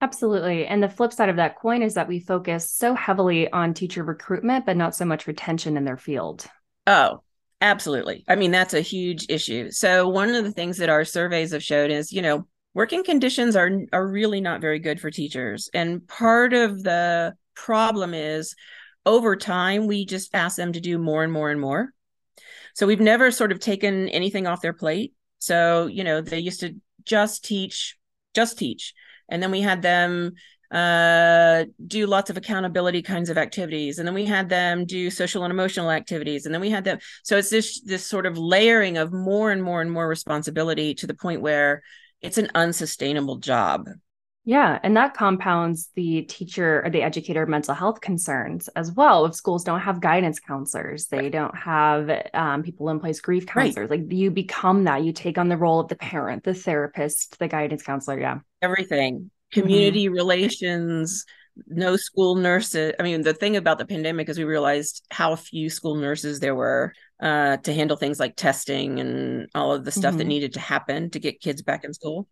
Absolutely. 0.00 0.66
And 0.66 0.82
the 0.82 0.88
flip 0.88 1.12
side 1.12 1.28
of 1.28 1.36
that 1.36 1.58
coin 1.58 1.82
is 1.82 1.94
that 1.94 2.08
we 2.08 2.18
focus 2.18 2.70
so 2.70 2.94
heavily 2.94 3.50
on 3.50 3.72
teacher 3.72 4.04
recruitment 4.04 4.66
but 4.66 4.76
not 4.76 4.94
so 4.94 5.04
much 5.04 5.26
retention 5.26 5.76
in 5.76 5.84
their 5.84 5.96
field. 5.96 6.46
Oh 6.86 7.22
absolutely. 7.60 8.24
I 8.28 8.36
mean 8.36 8.50
that's 8.50 8.74
a 8.74 8.80
huge 8.80 9.26
issue. 9.28 9.70
So 9.70 10.08
one 10.08 10.34
of 10.34 10.44
the 10.44 10.52
things 10.52 10.78
that 10.78 10.90
our 10.90 11.04
surveys 11.04 11.52
have 11.52 11.62
showed 11.62 11.90
is 11.90 12.12
you 12.12 12.22
know 12.22 12.46
working 12.74 13.04
conditions 13.04 13.56
are 13.56 13.70
are 13.92 14.06
really 14.06 14.40
not 14.40 14.60
very 14.60 14.78
good 14.78 15.00
for 15.00 15.10
teachers. 15.10 15.70
And 15.72 16.06
part 16.06 16.52
of 16.52 16.82
the 16.82 17.34
problem 17.54 18.14
is 18.14 18.54
over 19.06 19.36
time 19.36 19.86
we 19.86 20.04
just 20.04 20.34
ask 20.34 20.56
them 20.56 20.72
to 20.72 20.80
do 20.80 20.98
more 20.98 21.22
and 21.22 21.32
more 21.32 21.50
and 21.50 21.60
more 21.60 21.90
so 22.74 22.86
we've 22.86 23.00
never 23.00 23.30
sort 23.30 23.52
of 23.52 23.60
taken 23.60 24.08
anything 24.10 24.46
off 24.46 24.60
their 24.60 24.72
plate. 24.72 25.14
So, 25.38 25.86
you 25.86 26.04
know, 26.04 26.20
they 26.20 26.40
used 26.40 26.60
to 26.60 26.74
just 27.04 27.44
teach, 27.44 27.96
just 28.34 28.58
teach. 28.58 28.94
And 29.28 29.42
then 29.42 29.50
we 29.50 29.60
had 29.60 29.80
them 29.80 30.34
uh, 30.70 31.64
do 31.86 32.06
lots 32.06 32.30
of 32.30 32.36
accountability 32.36 33.00
kinds 33.00 33.30
of 33.30 33.38
activities. 33.38 33.98
And 33.98 34.08
then 34.08 34.14
we 34.14 34.24
had 34.24 34.48
them 34.48 34.86
do 34.86 35.08
social 35.08 35.44
and 35.44 35.52
emotional 35.52 35.90
activities. 35.90 36.46
And 36.46 36.54
then 36.54 36.60
we 36.60 36.70
had 36.70 36.84
them. 36.84 36.98
So 37.22 37.36
it's 37.38 37.50
this 37.50 37.80
this 37.82 38.04
sort 38.04 38.26
of 38.26 38.36
layering 38.36 38.98
of 38.98 39.12
more 39.12 39.52
and 39.52 39.62
more 39.62 39.80
and 39.80 39.90
more 39.90 40.08
responsibility 40.08 40.94
to 40.96 41.06
the 41.06 41.14
point 41.14 41.42
where 41.42 41.82
it's 42.20 42.38
an 42.38 42.50
unsustainable 42.54 43.36
job. 43.36 43.88
Yeah, 44.46 44.78
and 44.82 44.94
that 44.98 45.14
compounds 45.14 45.88
the 45.94 46.22
teacher 46.22 46.82
or 46.84 46.90
the 46.90 47.02
educator 47.02 47.46
mental 47.46 47.74
health 47.74 48.02
concerns 48.02 48.68
as 48.68 48.92
well. 48.92 49.24
If 49.24 49.34
schools 49.34 49.64
don't 49.64 49.80
have 49.80 50.02
guidance 50.02 50.38
counselors, 50.38 51.06
they 51.06 51.30
don't 51.30 51.56
have 51.56 52.10
um, 52.34 52.62
people 52.62 52.90
in 52.90 53.00
place 53.00 53.20
grief 53.22 53.46
counselors. 53.46 53.88
Right. 53.88 54.00
Like 54.00 54.12
you 54.12 54.30
become 54.30 54.84
that, 54.84 55.02
you 55.02 55.12
take 55.12 55.38
on 55.38 55.48
the 55.48 55.56
role 55.56 55.80
of 55.80 55.88
the 55.88 55.96
parent, 55.96 56.44
the 56.44 56.52
therapist, 56.52 57.38
the 57.38 57.48
guidance 57.48 57.82
counselor. 57.82 58.20
Yeah, 58.20 58.40
everything, 58.60 59.30
community 59.50 60.06
mm-hmm. 60.06 60.14
relations, 60.14 61.24
no 61.66 61.96
school 61.96 62.34
nurses. 62.34 62.92
I 63.00 63.02
mean, 63.02 63.22
the 63.22 63.32
thing 63.32 63.56
about 63.56 63.78
the 63.78 63.86
pandemic 63.86 64.28
is 64.28 64.36
we 64.36 64.44
realized 64.44 65.06
how 65.10 65.36
few 65.36 65.70
school 65.70 65.94
nurses 65.94 66.40
there 66.40 66.54
were 66.54 66.92
uh, 67.18 67.56
to 67.58 67.72
handle 67.72 67.96
things 67.96 68.20
like 68.20 68.36
testing 68.36 69.00
and 69.00 69.48
all 69.54 69.72
of 69.72 69.86
the 69.86 69.90
stuff 69.90 70.10
mm-hmm. 70.10 70.18
that 70.18 70.24
needed 70.24 70.52
to 70.52 70.60
happen 70.60 71.08
to 71.10 71.18
get 71.18 71.40
kids 71.40 71.62
back 71.62 71.84
in 71.84 71.94
school 71.94 72.28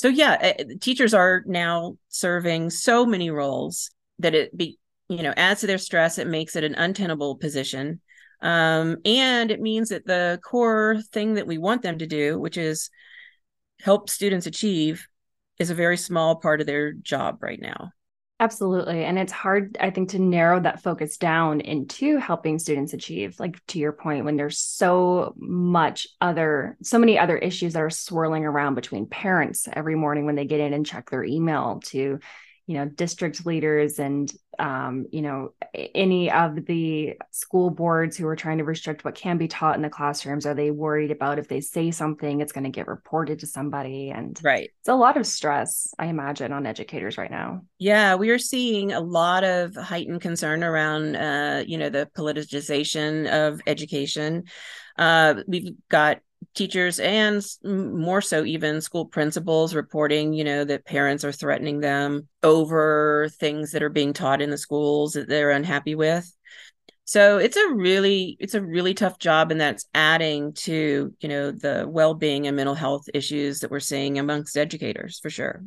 so 0.00 0.08
yeah 0.08 0.38
eh, 0.40 0.64
teachers 0.80 1.12
are 1.12 1.42
now 1.46 1.94
serving 2.08 2.70
so 2.70 3.04
many 3.04 3.28
roles 3.28 3.90
that 4.18 4.34
it 4.34 4.56
be 4.56 4.78
you 5.10 5.22
know 5.22 5.34
adds 5.36 5.60
to 5.60 5.66
their 5.66 5.76
stress 5.76 6.16
it 6.16 6.26
makes 6.26 6.56
it 6.56 6.64
an 6.64 6.74
untenable 6.74 7.36
position. 7.36 8.00
Um, 8.42 8.96
and 9.04 9.50
it 9.50 9.60
means 9.60 9.90
that 9.90 10.06
the 10.06 10.40
core 10.42 11.02
thing 11.12 11.34
that 11.34 11.46
we 11.46 11.58
want 11.58 11.82
them 11.82 11.98
to 11.98 12.06
do 12.06 12.38
which 12.38 12.56
is 12.56 12.88
help 13.82 14.08
students 14.08 14.46
achieve 14.46 15.06
is 15.58 15.68
a 15.68 15.74
very 15.74 15.98
small 15.98 16.36
part 16.36 16.62
of 16.62 16.66
their 16.66 16.94
job 16.94 17.42
right 17.42 17.60
now 17.60 17.90
Absolutely. 18.40 19.04
And 19.04 19.18
it's 19.18 19.32
hard, 19.32 19.76
I 19.80 19.90
think, 19.90 20.08
to 20.10 20.18
narrow 20.18 20.60
that 20.60 20.82
focus 20.82 21.18
down 21.18 21.60
into 21.60 22.16
helping 22.16 22.58
students 22.58 22.94
achieve, 22.94 23.38
like 23.38 23.64
to 23.66 23.78
your 23.78 23.92
point, 23.92 24.24
when 24.24 24.36
there's 24.36 24.58
so 24.58 25.34
much 25.36 26.08
other, 26.22 26.78
so 26.82 26.98
many 26.98 27.18
other 27.18 27.36
issues 27.36 27.74
that 27.74 27.82
are 27.82 27.90
swirling 27.90 28.46
around 28.46 28.76
between 28.76 29.04
parents 29.04 29.68
every 29.70 29.94
morning 29.94 30.24
when 30.24 30.36
they 30.36 30.46
get 30.46 30.58
in 30.58 30.72
and 30.72 30.86
check 30.86 31.10
their 31.10 31.22
email 31.22 31.82
to 31.84 32.18
you 32.70 32.76
know 32.76 32.84
district 32.84 33.44
leaders 33.44 33.98
and 33.98 34.32
um, 34.60 35.04
you 35.10 35.22
know 35.22 35.52
any 35.74 36.30
of 36.30 36.66
the 36.66 37.14
school 37.32 37.68
boards 37.68 38.16
who 38.16 38.28
are 38.28 38.36
trying 38.36 38.58
to 38.58 38.64
restrict 38.64 39.04
what 39.04 39.16
can 39.16 39.38
be 39.38 39.48
taught 39.48 39.74
in 39.74 39.82
the 39.82 39.90
classrooms 39.90 40.46
are 40.46 40.54
they 40.54 40.70
worried 40.70 41.10
about 41.10 41.40
if 41.40 41.48
they 41.48 41.60
say 41.60 41.90
something 41.90 42.40
it's 42.40 42.52
going 42.52 42.62
to 42.62 42.70
get 42.70 42.86
reported 42.86 43.40
to 43.40 43.46
somebody? 43.48 44.10
And 44.10 44.38
right. 44.44 44.70
it's 44.78 44.88
a 44.88 44.94
lot 44.94 45.16
of 45.16 45.26
stress 45.26 45.92
i 45.98 46.06
imagine 46.06 46.52
on 46.52 46.64
educators 46.64 47.18
right 47.18 47.30
now. 47.30 47.62
Yeah 47.80 48.14
we 48.14 48.30
are 48.30 48.38
seeing 48.38 48.92
a 48.92 49.00
lot 49.00 49.42
of 49.42 49.74
heightened 49.74 50.20
concern 50.20 50.62
around 50.62 51.16
uh, 51.16 51.64
you 51.66 51.76
know 51.76 51.88
the 51.88 52.08
politicization 52.16 53.28
of 53.48 53.60
education. 53.66 54.44
Uh, 54.96 55.42
we've 55.48 55.74
got 55.88 56.20
teachers 56.54 56.98
and 56.98 57.42
more 57.62 58.20
so 58.20 58.44
even 58.44 58.80
school 58.80 59.06
principals 59.06 59.74
reporting 59.74 60.32
you 60.32 60.42
know 60.42 60.64
that 60.64 60.84
parents 60.84 61.24
are 61.24 61.32
threatening 61.32 61.80
them 61.80 62.26
over 62.42 63.28
things 63.38 63.72
that 63.72 63.82
are 63.82 63.90
being 63.90 64.12
taught 64.12 64.42
in 64.42 64.50
the 64.50 64.58
schools 64.58 65.12
that 65.12 65.28
they're 65.28 65.50
unhappy 65.50 65.94
with. 65.94 66.30
So 67.04 67.38
it's 67.38 67.56
a 67.56 67.74
really 67.74 68.36
it's 68.38 68.54
a 68.54 68.62
really 68.62 68.94
tough 68.94 69.18
job 69.18 69.50
and 69.50 69.60
that's 69.60 69.86
adding 69.94 70.52
to 70.54 71.14
you 71.20 71.28
know 71.28 71.50
the 71.50 71.84
well-being 71.88 72.46
and 72.46 72.56
mental 72.56 72.74
health 72.74 73.04
issues 73.12 73.60
that 73.60 73.70
we're 73.70 73.80
seeing 73.80 74.18
amongst 74.18 74.56
educators 74.56 75.18
for 75.18 75.30
sure. 75.30 75.64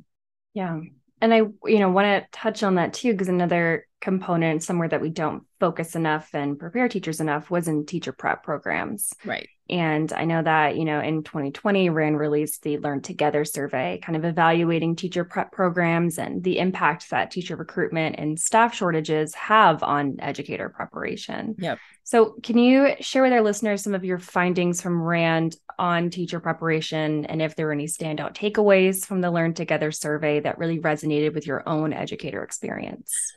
Yeah. 0.53 0.79
And 1.21 1.33
i 1.33 1.37
you 1.37 1.79
know 1.79 1.89
want 1.89 2.05
to 2.05 2.37
touch 2.37 2.63
on 2.63 2.75
that 2.75 2.93
too 2.93 3.11
because 3.11 3.29
another 3.29 3.87
component 4.03 4.61
somewhere 4.61 4.89
that 4.89 5.01
we 5.01 5.09
don't 5.09 5.43
focus 5.61 5.95
enough 5.95 6.29
and 6.33 6.59
prepare 6.59 6.89
teachers 6.89 7.21
enough 7.21 7.49
was 7.49 7.69
in 7.69 7.85
teacher 7.85 8.11
prep 8.11 8.43
programs 8.43 9.13
right 9.23 9.47
and 9.69 10.11
I 10.11 10.25
know 10.25 10.43
that, 10.43 10.75
you 10.75 10.83
know, 10.83 10.99
in 10.99 11.23
2020, 11.23 11.89
RAND 11.89 12.19
released 12.19 12.63
the 12.63 12.77
Learn 12.79 13.01
Together 13.01 13.45
survey, 13.45 13.99
kind 14.03 14.17
of 14.17 14.25
evaluating 14.25 14.97
teacher 14.97 15.23
prep 15.23 15.53
programs 15.53 16.17
and 16.17 16.43
the 16.43 16.59
impact 16.59 17.09
that 17.11 17.31
teacher 17.31 17.55
recruitment 17.55 18.17
and 18.19 18.37
staff 18.37 18.75
shortages 18.75 19.33
have 19.35 19.81
on 19.81 20.17
educator 20.19 20.67
preparation. 20.67 21.55
Yep. 21.57 21.79
So, 22.03 22.35
can 22.43 22.57
you 22.57 22.95
share 22.99 23.23
with 23.23 23.31
our 23.31 23.41
listeners 23.41 23.81
some 23.81 23.95
of 23.95 24.03
your 24.03 24.19
findings 24.19 24.81
from 24.81 25.01
RAND 25.01 25.55
on 25.79 26.09
teacher 26.09 26.41
preparation 26.41 27.25
and 27.25 27.41
if 27.41 27.55
there 27.55 27.67
were 27.67 27.71
any 27.71 27.87
standout 27.87 28.35
takeaways 28.35 29.05
from 29.05 29.21
the 29.21 29.31
Learn 29.31 29.53
Together 29.53 29.91
survey 29.91 30.41
that 30.41 30.57
really 30.57 30.79
resonated 30.79 31.33
with 31.33 31.47
your 31.47 31.67
own 31.67 31.93
educator 31.93 32.43
experience? 32.43 33.33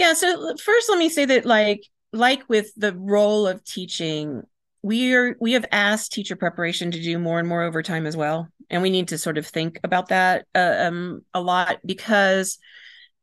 Yeah. 0.00 0.14
So, 0.14 0.56
first, 0.56 0.88
let 0.88 0.98
me 0.98 1.10
say 1.10 1.26
that, 1.26 1.44
like, 1.44 1.82
like 2.12 2.48
with 2.48 2.72
the 2.74 2.94
role 2.94 3.46
of 3.46 3.62
teaching 3.64 4.42
we 4.82 5.12
are 5.14 5.36
we 5.40 5.52
have 5.52 5.66
asked 5.72 6.10
teacher 6.10 6.36
preparation 6.36 6.90
to 6.90 7.02
do 7.02 7.18
more 7.18 7.38
and 7.38 7.46
more 7.46 7.62
overtime 7.62 8.06
as 8.06 8.16
well 8.16 8.48
and 8.70 8.80
we 8.82 8.88
need 8.90 9.08
to 9.08 9.18
sort 9.18 9.36
of 9.36 9.46
think 9.46 9.78
about 9.84 10.08
that 10.08 10.46
uh, 10.54 10.86
um, 10.86 11.22
a 11.34 11.40
lot 11.40 11.78
because 11.84 12.58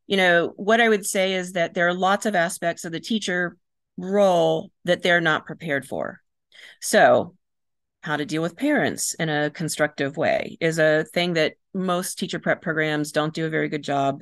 you 0.05 0.15
know 0.15 0.53
what 0.55 0.79
i 0.79 0.88
would 0.88 1.05
say 1.05 1.34
is 1.34 1.53
that 1.53 1.74
there 1.74 1.88
are 1.88 1.93
lots 1.93 2.25
of 2.25 2.36
aspects 2.36 2.86
of 2.86 2.91
the 2.91 3.00
teacher 3.00 3.57
role 3.98 4.72
that 4.86 5.01
they're 5.01 5.19
not 5.19 5.48
prepared 5.48 5.86
for 5.86 6.22
so 6.79 7.36
how 8.08 8.16
to 8.16 8.26
deal 8.26 8.42
with 8.42 8.56
parents 8.56 9.14
in 9.16 9.28
a 9.28 9.50
constructive 9.50 10.16
way 10.16 10.58
is 10.62 10.80
a 10.80 11.04
thing 11.14 11.34
that 11.34 11.56
most 11.74 12.18
teacher 12.18 12.40
prep 12.40 12.62
programs 12.62 13.12
don't 13.12 13.34
do 13.34 13.46
a 13.46 13.50
very 13.50 13.68
good 13.68 13.84
job 13.84 14.22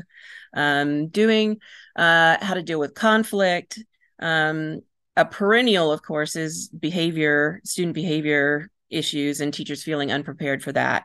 um, 0.55 1.07
doing. 1.09 1.57
Uh, 1.95 2.35
how 2.41 2.55
to 2.55 2.63
deal 2.63 2.79
with 2.79 2.95
conflict. 2.95 3.79
Um, 4.19 4.81
a 5.15 5.23
perennial, 5.23 5.91
of 5.91 6.01
course, 6.01 6.35
is 6.35 6.67
behavior, 6.67 7.61
student 7.63 7.93
behavior 7.93 8.71
issues, 8.89 9.39
and 9.39 9.53
teachers 9.53 9.83
feeling 9.83 10.11
unprepared 10.11 10.63
for 10.63 10.71
that. 10.71 11.03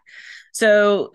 So 0.53 1.13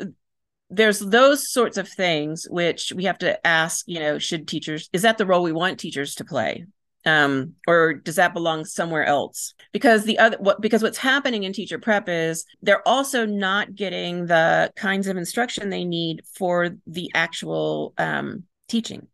there's 0.70 1.00
those 1.00 1.52
sorts 1.52 1.78
of 1.78 1.90
things 1.90 2.46
which 2.48 2.94
we 2.96 3.06
have 3.06 3.18
to 3.20 3.46
ask 3.46 3.86
you 3.88 4.00
know 4.00 4.18
should 4.18 4.48
teachers 4.48 4.90
is 4.94 5.04
that 5.04 5.18
the 5.18 5.26
role 5.26 5.44
we 5.44 5.52
want 5.52 5.80
teachers 5.80 6.16
to 6.16 6.26
play 6.26 6.66
um, 7.06 7.54
or 7.68 7.94
does 7.94 8.16
that 8.16 8.34
belong 8.34 8.66
somewhere 8.66 9.06
else? 9.06 9.54
Because 9.72 10.06
the 10.06 10.18
other 10.18 10.38
what 10.40 10.60
because 10.60 10.82
what's 10.82 10.98
happening 10.98 11.44
in 11.44 11.54
teacher 11.54 11.78
prep 11.78 12.10
is 12.10 12.46
they're 12.62 12.88
also 12.88 13.26
not 13.26 13.76
getting 13.76 14.26
the 14.26 14.72
kinds 14.76 15.08
of 15.08 15.18
instruction 15.18 15.70
they 15.70 15.86
need 15.86 16.24
for 16.34 16.72
the 16.88 17.12
actual 17.14 17.94
um, 17.98 18.44
teaching. 18.68 19.08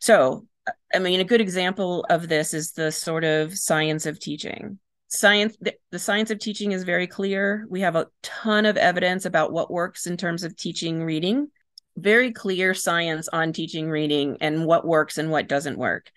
So 0.00 0.46
i 0.94 0.98
mean 0.98 1.18
a 1.18 1.24
good 1.24 1.40
example 1.40 2.04
of 2.10 2.28
this 2.28 2.52
is 2.52 2.72
the 2.72 2.92
sort 2.92 3.24
of 3.24 3.56
science 3.56 4.04
of 4.04 4.20
teaching. 4.20 4.78
Science 5.08 5.56
the, 5.62 5.74
the 5.90 5.98
science 5.98 6.30
of 6.30 6.38
teaching 6.38 6.72
is 6.72 6.84
very 6.84 7.06
clear. 7.06 7.66
We 7.70 7.80
have 7.80 7.96
a 7.96 8.08
ton 8.22 8.66
of 8.66 8.76
evidence 8.76 9.24
about 9.24 9.52
what 9.52 9.70
works 9.70 10.06
in 10.06 10.18
terms 10.18 10.44
of 10.44 10.54
teaching 10.56 11.02
reading. 11.02 11.48
Very 11.96 12.32
clear 12.32 12.74
science 12.74 13.28
on 13.32 13.54
teaching 13.54 13.88
reading 13.88 14.36
and 14.42 14.66
what 14.66 14.86
works 14.86 15.16
and 15.16 15.30
what 15.30 15.48
doesn't 15.48 15.78
work 15.78 16.12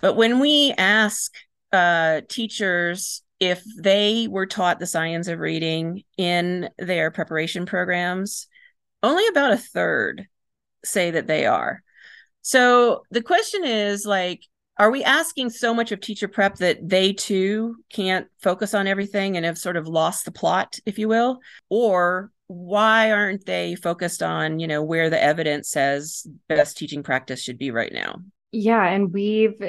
but 0.00 0.14
when 0.14 0.40
we 0.40 0.74
ask 0.76 1.32
uh, 1.72 2.20
teachers 2.28 3.22
if 3.40 3.62
they 3.76 4.28
were 4.28 4.46
taught 4.46 4.78
the 4.78 4.86
science 4.86 5.28
of 5.28 5.38
reading 5.38 6.02
in 6.16 6.70
their 6.78 7.10
preparation 7.10 7.66
programs, 7.66 8.46
only 9.02 9.26
about 9.28 9.52
a 9.52 9.58
third 9.58 10.26
say 10.84 11.10
that 11.10 11.26
they 11.26 11.46
are. 11.46 11.82
So 12.42 13.02
the 13.10 13.22
question 13.22 13.64
is 13.64 14.06
like, 14.06 14.42
are 14.78 14.90
we 14.90 15.04
asking 15.04 15.50
so 15.50 15.72
much 15.72 15.92
of 15.92 16.00
teacher 16.00 16.26
prep 16.26 16.56
that 16.56 16.88
they 16.88 17.12
too 17.12 17.76
can't 17.90 18.26
focus 18.42 18.74
on 18.74 18.86
everything 18.86 19.36
and 19.36 19.46
have 19.46 19.58
sort 19.58 19.76
of 19.76 19.86
lost 19.86 20.24
the 20.24 20.32
plot, 20.32 20.78
if 20.84 20.98
you 20.98 21.08
will? 21.08 21.38
Or 21.68 22.32
why 22.48 23.12
aren't 23.12 23.46
they 23.46 23.76
focused 23.76 24.22
on, 24.22 24.58
you 24.58 24.66
know, 24.66 24.82
where 24.82 25.10
the 25.10 25.22
evidence 25.22 25.70
says 25.70 26.26
best 26.48 26.76
teaching 26.76 27.02
practice 27.02 27.40
should 27.42 27.58
be 27.58 27.70
right 27.70 27.92
now? 27.92 28.16
Yeah. 28.52 28.84
And 28.84 29.12
we've 29.12 29.62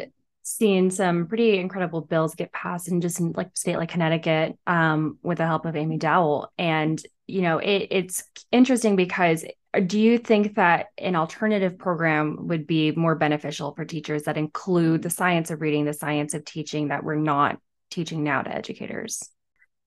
seen 0.46 0.92
some 0.92 1.26
pretty 1.26 1.58
incredible 1.58 2.02
bills 2.02 2.36
get 2.36 2.54
passed 2.54 2.88
in 2.88 3.02
just 3.02 3.20
like 3.20 3.50
state 3.58 3.78
like 3.78 3.90
Connecticut 3.90 4.58
um, 4.68 5.18
with 5.24 5.40
the 5.40 5.46
help 5.46 5.66
of 5.66 5.76
Amy 5.76 5.98
Dowell. 5.98 6.54
And, 6.60 7.02
you 7.26 7.42
know, 7.42 7.58
it, 7.58 7.88
it's 7.90 8.24
interesting 8.52 8.96
because 8.96 9.44
uh, 9.74 9.80
do 9.80 10.00
you 10.00 10.20
think 10.20 10.56
that 10.56 10.88
an 11.00 11.16
alternative 11.16 11.80
program 11.80 12.48
would 12.48 12.68
be 12.68 12.92
more 12.92 13.16
beneficial 13.16 13.74
for 13.74 13.86
teachers 13.86 14.24
that 14.24 14.38
include 14.38 15.02
the 15.02 15.10
science 15.10 15.50
of 15.50 15.62
reading, 15.62 15.84
the 15.84 15.94
science 15.94 16.36
of 16.36 16.46
teaching 16.46 16.90
that 16.90 17.04
we're 17.04 17.16
not 17.16 17.60
teaching 17.90 18.24
now 18.24 18.44
to 18.44 18.56
educators? 18.56 19.28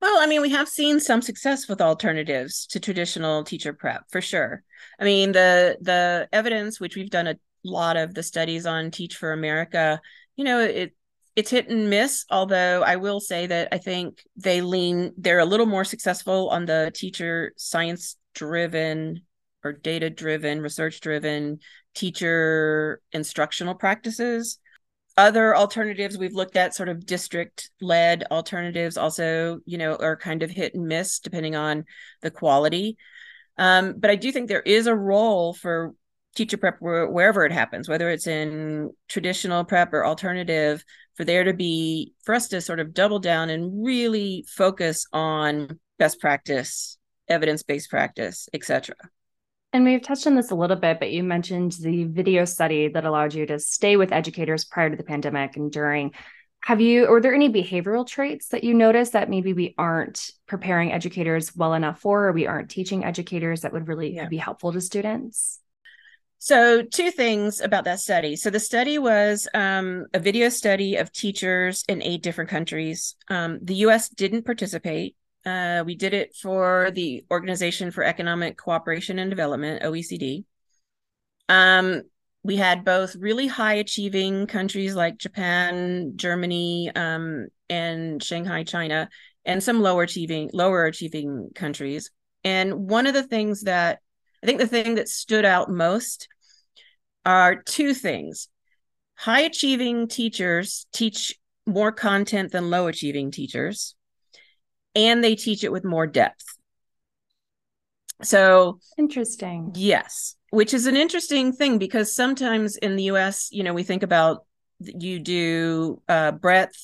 Well, 0.02 0.18
I 0.20 0.26
mean, 0.26 0.42
we 0.42 0.50
have 0.50 0.68
seen 0.68 0.98
some 0.98 1.22
success 1.22 1.68
with 1.68 1.80
alternatives 1.80 2.66
to 2.68 2.80
traditional 2.80 3.44
teacher 3.44 3.72
prep 3.72 4.04
for 4.10 4.20
sure. 4.20 4.64
I 4.98 5.04
mean, 5.04 5.30
the 5.30 5.76
the 5.80 6.28
evidence, 6.32 6.80
which 6.80 6.96
we've 6.96 7.10
done 7.10 7.28
a 7.28 7.36
lot 7.64 7.96
of 7.96 8.14
the 8.14 8.22
studies 8.22 8.66
on 8.66 8.90
Teach 8.90 9.16
for 9.16 9.32
America, 9.32 10.00
you 10.38 10.44
know, 10.44 10.60
it 10.60 10.94
it's 11.36 11.50
hit 11.50 11.68
and 11.68 11.90
miss. 11.90 12.24
Although 12.30 12.82
I 12.82 12.96
will 12.96 13.20
say 13.20 13.46
that 13.48 13.68
I 13.72 13.78
think 13.78 14.22
they 14.36 14.62
lean 14.62 15.12
they're 15.18 15.40
a 15.40 15.44
little 15.44 15.66
more 15.66 15.84
successful 15.84 16.48
on 16.48 16.64
the 16.64 16.90
teacher 16.94 17.52
science 17.56 18.16
driven 18.34 19.22
or 19.64 19.72
data 19.72 20.08
driven, 20.08 20.62
research 20.62 21.00
driven 21.00 21.58
teacher 21.94 23.02
instructional 23.12 23.74
practices. 23.74 24.58
Other 25.16 25.56
alternatives 25.56 26.16
we've 26.16 26.34
looked 26.34 26.56
at, 26.56 26.76
sort 26.76 26.88
of 26.88 27.04
district 27.04 27.70
led 27.80 28.22
alternatives, 28.30 28.96
also, 28.96 29.58
you 29.66 29.76
know, 29.76 29.96
are 29.96 30.16
kind 30.16 30.44
of 30.44 30.50
hit 30.50 30.76
and 30.76 30.86
miss 30.86 31.18
depending 31.18 31.56
on 31.56 31.84
the 32.22 32.30
quality. 32.30 32.96
Um, 33.56 33.94
but 33.98 34.10
I 34.10 34.14
do 34.14 34.30
think 34.30 34.46
there 34.48 34.62
is 34.62 34.86
a 34.86 34.94
role 34.94 35.52
for 35.52 35.94
teacher 36.38 36.56
prep 36.56 36.76
wherever 36.80 37.44
it 37.44 37.50
happens 37.50 37.88
whether 37.88 38.08
it's 38.10 38.28
in 38.28 38.90
traditional 39.08 39.64
prep 39.64 39.92
or 39.92 40.06
alternative 40.06 40.84
for 41.16 41.24
there 41.24 41.42
to 41.42 41.52
be 41.52 42.14
for 42.24 42.32
us 42.32 42.46
to 42.46 42.60
sort 42.60 42.78
of 42.78 42.94
double 42.94 43.18
down 43.18 43.50
and 43.50 43.84
really 43.84 44.44
focus 44.48 45.04
on 45.12 45.80
best 45.98 46.20
practice 46.20 46.96
evidence-based 47.28 47.90
practice 47.90 48.48
etc 48.54 48.94
and 49.72 49.84
we've 49.84 50.00
touched 50.00 50.28
on 50.28 50.36
this 50.36 50.52
a 50.52 50.54
little 50.54 50.76
bit 50.76 51.00
but 51.00 51.10
you 51.10 51.24
mentioned 51.24 51.72
the 51.72 52.04
video 52.04 52.44
study 52.44 52.86
that 52.86 53.04
allowed 53.04 53.34
you 53.34 53.44
to 53.46 53.58
stay 53.58 53.96
with 53.96 54.12
educators 54.12 54.64
prior 54.64 54.90
to 54.90 54.96
the 54.96 55.02
pandemic 55.02 55.56
and 55.56 55.70
during. 55.70 56.12
Have 56.60 56.80
you 56.80 57.06
or 57.06 57.16
are 57.16 57.20
there 57.20 57.34
any 57.34 57.50
behavioral 57.50 58.06
traits 58.06 58.48
that 58.48 58.64
you 58.64 58.74
notice 58.74 59.10
that 59.10 59.28
maybe 59.28 59.52
we 59.52 59.74
aren't 59.76 60.30
preparing 60.46 60.92
educators 60.92 61.54
well 61.54 61.74
enough 61.74 62.00
for 62.00 62.28
or 62.28 62.32
we 62.32 62.46
aren't 62.46 62.70
teaching 62.70 63.04
educators 63.04 63.60
that 63.60 63.72
would 63.72 63.88
really 63.88 64.14
yeah. 64.14 64.26
be 64.26 64.38
helpful 64.38 64.72
to 64.72 64.80
students 64.80 65.60
so, 66.38 66.82
two 66.82 67.10
things 67.10 67.60
about 67.60 67.84
that 67.84 68.00
study. 68.00 68.36
So, 68.36 68.50
the 68.50 68.60
study 68.60 68.98
was 68.98 69.48
um, 69.54 70.06
a 70.14 70.18
video 70.20 70.48
study 70.48 70.96
of 70.96 71.12
teachers 71.12 71.84
in 71.88 72.02
eight 72.02 72.22
different 72.22 72.50
countries. 72.50 73.16
Um, 73.28 73.58
the 73.62 73.76
US 73.76 74.08
didn't 74.08 74.44
participate. 74.44 75.16
Uh, 75.44 75.82
we 75.84 75.94
did 75.94 76.14
it 76.14 76.36
for 76.36 76.90
the 76.94 77.24
Organization 77.30 77.90
for 77.90 78.04
Economic 78.04 78.56
Cooperation 78.56 79.18
and 79.18 79.30
Development, 79.30 79.82
OECD. 79.82 80.44
Um, 81.48 82.02
we 82.42 82.56
had 82.56 82.84
both 82.84 83.16
really 83.16 83.46
high 83.46 83.74
achieving 83.74 84.46
countries 84.46 84.94
like 84.94 85.18
Japan, 85.18 86.12
Germany, 86.16 86.90
um, 86.94 87.48
and 87.68 88.22
Shanghai, 88.22 88.64
China, 88.64 89.08
and 89.44 89.62
some 89.62 89.82
lower 89.82 90.04
achieving 90.04 90.50
lower 90.52 90.84
achieving 90.84 91.50
countries. 91.54 92.10
And 92.44 92.88
one 92.88 93.06
of 93.06 93.14
the 93.14 93.22
things 93.22 93.62
that 93.62 94.00
I 94.42 94.46
think 94.46 94.58
the 94.58 94.66
thing 94.66 94.94
that 94.96 95.08
stood 95.08 95.44
out 95.44 95.70
most 95.70 96.28
are 97.24 97.56
two 97.56 97.94
things. 97.94 98.48
High 99.16 99.40
achieving 99.40 100.08
teachers 100.08 100.86
teach 100.92 101.36
more 101.66 101.92
content 101.92 102.52
than 102.52 102.70
low 102.70 102.86
achieving 102.86 103.30
teachers, 103.30 103.94
and 104.94 105.22
they 105.22 105.34
teach 105.34 105.64
it 105.64 105.72
with 105.72 105.84
more 105.84 106.06
depth. 106.06 106.44
So 108.22 108.80
interesting. 108.96 109.72
Yes, 109.74 110.36
which 110.50 110.72
is 110.72 110.86
an 110.86 110.96
interesting 110.96 111.52
thing 111.52 111.78
because 111.78 112.14
sometimes 112.14 112.76
in 112.76 112.96
the 112.96 113.04
US, 113.04 113.48
you 113.52 113.62
know, 113.62 113.74
we 113.74 113.82
think 113.82 114.02
about 114.02 114.44
you 114.80 115.18
do 115.18 116.02
uh, 116.08 116.32
breadth 116.32 116.76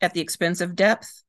at 0.00 0.14
the 0.14 0.20
expense 0.20 0.60
of 0.60 0.76
depth. 0.76 1.22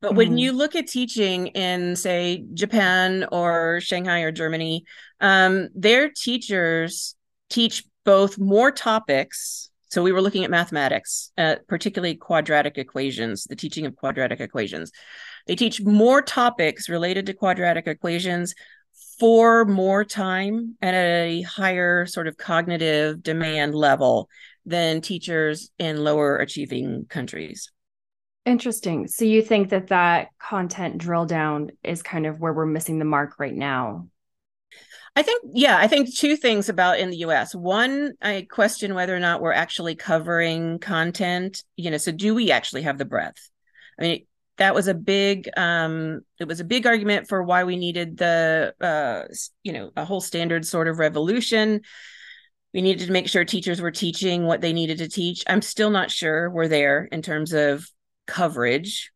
But 0.00 0.12
mm 0.12 0.16
when 0.16 0.28
mm-hmm. 0.28 0.38
you 0.38 0.52
look 0.52 0.74
at 0.76 0.86
teaching 0.86 1.48
in, 1.48 1.94
say, 1.96 2.44
Japan 2.54 3.26
or 3.30 3.80
Shanghai 3.82 4.20
or 4.20 4.32
Germany, 4.32 4.84
um, 5.20 5.68
their 5.74 6.08
teachers 6.10 7.14
teach 7.50 7.84
both 8.04 8.38
more 8.38 8.70
topics. 8.70 9.70
So 9.90 10.02
we 10.02 10.12
were 10.12 10.22
looking 10.22 10.44
at 10.44 10.50
mathematics, 10.50 11.32
uh, 11.36 11.56
particularly 11.68 12.14
quadratic 12.14 12.78
equations, 12.78 13.44
the 13.44 13.56
teaching 13.56 13.86
of 13.86 13.96
quadratic 13.96 14.40
equations. 14.40 14.92
They 15.46 15.56
teach 15.56 15.82
more 15.82 16.22
topics 16.22 16.88
related 16.88 17.26
to 17.26 17.34
quadratic 17.34 17.86
equations 17.86 18.54
for 19.18 19.64
more 19.64 20.04
time 20.04 20.76
and 20.80 20.96
at 20.96 21.04
a 21.04 21.42
higher 21.42 22.06
sort 22.06 22.26
of 22.26 22.36
cognitive 22.36 23.22
demand 23.22 23.74
level 23.74 24.28
than 24.64 25.00
teachers 25.00 25.70
in 25.78 26.04
lower 26.04 26.36
achieving 26.36 27.04
countries. 27.08 27.70
Interesting. 28.50 29.06
So 29.06 29.24
you 29.24 29.42
think 29.42 29.68
that 29.68 29.86
that 29.86 30.30
content 30.40 30.98
drill 30.98 31.24
down 31.24 31.70
is 31.84 32.02
kind 32.02 32.26
of 32.26 32.40
where 32.40 32.52
we're 32.52 32.66
missing 32.66 32.98
the 32.98 33.04
mark 33.04 33.38
right 33.38 33.54
now? 33.54 34.08
I 35.14 35.22
think, 35.22 35.44
yeah, 35.54 35.76
I 35.78 35.86
think 35.86 36.12
two 36.12 36.34
things 36.34 36.68
about 36.68 36.98
in 36.98 37.10
the 37.10 37.18
US. 37.18 37.54
One, 37.54 38.14
I 38.20 38.48
question 38.50 38.94
whether 38.94 39.14
or 39.14 39.20
not 39.20 39.40
we're 39.40 39.52
actually 39.52 39.94
covering 39.94 40.80
content. 40.80 41.62
You 41.76 41.92
know, 41.92 41.96
so 41.96 42.10
do 42.10 42.34
we 42.34 42.50
actually 42.50 42.82
have 42.82 42.98
the 42.98 43.04
breadth? 43.04 43.38
I 43.96 44.02
mean, 44.02 44.26
that 44.56 44.74
was 44.74 44.88
a 44.88 44.94
big 44.94 45.48
um 45.56 46.20
it 46.40 46.48
was 46.48 46.58
a 46.58 46.64
big 46.64 46.86
argument 46.88 47.28
for 47.28 47.44
why 47.44 47.62
we 47.62 47.76
needed 47.76 48.18
the 48.18 48.74
uh 48.80 49.22
you 49.62 49.72
know 49.72 49.90
a 49.96 50.04
whole 50.04 50.20
standard 50.20 50.66
sort 50.66 50.86
of 50.86 50.98
revolution 50.98 51.80
we 52.74 52.82
needed 52.82 53.06
to 53.06 53.12
make 53.12 53.26
sure 53.26 53.42
teachers 53.42 53.80
were 53.80 53.90
teaching 53.90 54.44
what 54.44 54.60
they 54.60 54.74
needed 54.74 54.98
to 54.98 55.08
teach 55.08 55.42
i'm 55.46 55.62
still 55.62 55.88
not 55.88 56.10
sure 56.10 56.50
we're 56.50 56.68
there 56.68 57.08
in 57.10 57.22
terms 57.22 57.54
of 57.54 57.88
coverage 58.30 59.10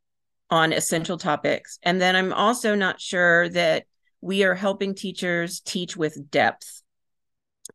on 0.50 0.72
essential 0.72 1.16
topics. 1.16 1.78
And 1.82 2.00
then 2.00 2.16
I'm 2.16 2.32
also 2.32 2.74
not 2.74 3.00
sure 3.00 3.48
that 3.50 3.84
we 4.20 4.44
are 4.44 4.54
helping 4.54 4.94
teachers 4.94 5.60
teach 5.60 5.96
with 5.96 6.30
depth 6.30 6.82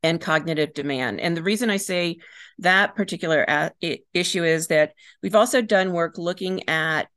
and 0.02 0.20
cognitive 0.20 0.74
demand. 0.74 1.20
And 1.20 1.36
the 1.36 1.42
reason 1.42 1.70
I 1.70 1.78
say 1.78 2.18
that 2.58 2.94
particular 2.94 3.72
issue 4.14 4.44
is 4.44 4.68
that 4.68 4.92
we've 5.22 5.34
also 5.34 5.62
done 5.62 5.92
work 5.92 6.18
looking 6.18 6.68
at 6.68 7.08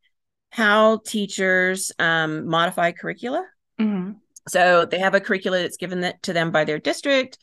how 0.50 1.02
teachers 1.06 1.92
um, 2.00 2.48
modify 2.48 2.92
curricula. 2.92 3.46
Mm-hmm. 3.80 4.14
So 4.48 4.86
they 4.86 5.00
have 5.00 5.16
a 5.16 5.20
curricula 5.20 5.60
that's 5.60 5.78
given 5.78 6.02
that 6.02 6.24
to 6.24 6.34
them 6.34 6.52
by 6.52 6.64
their 6.64 6.80
district. 6.80 7.38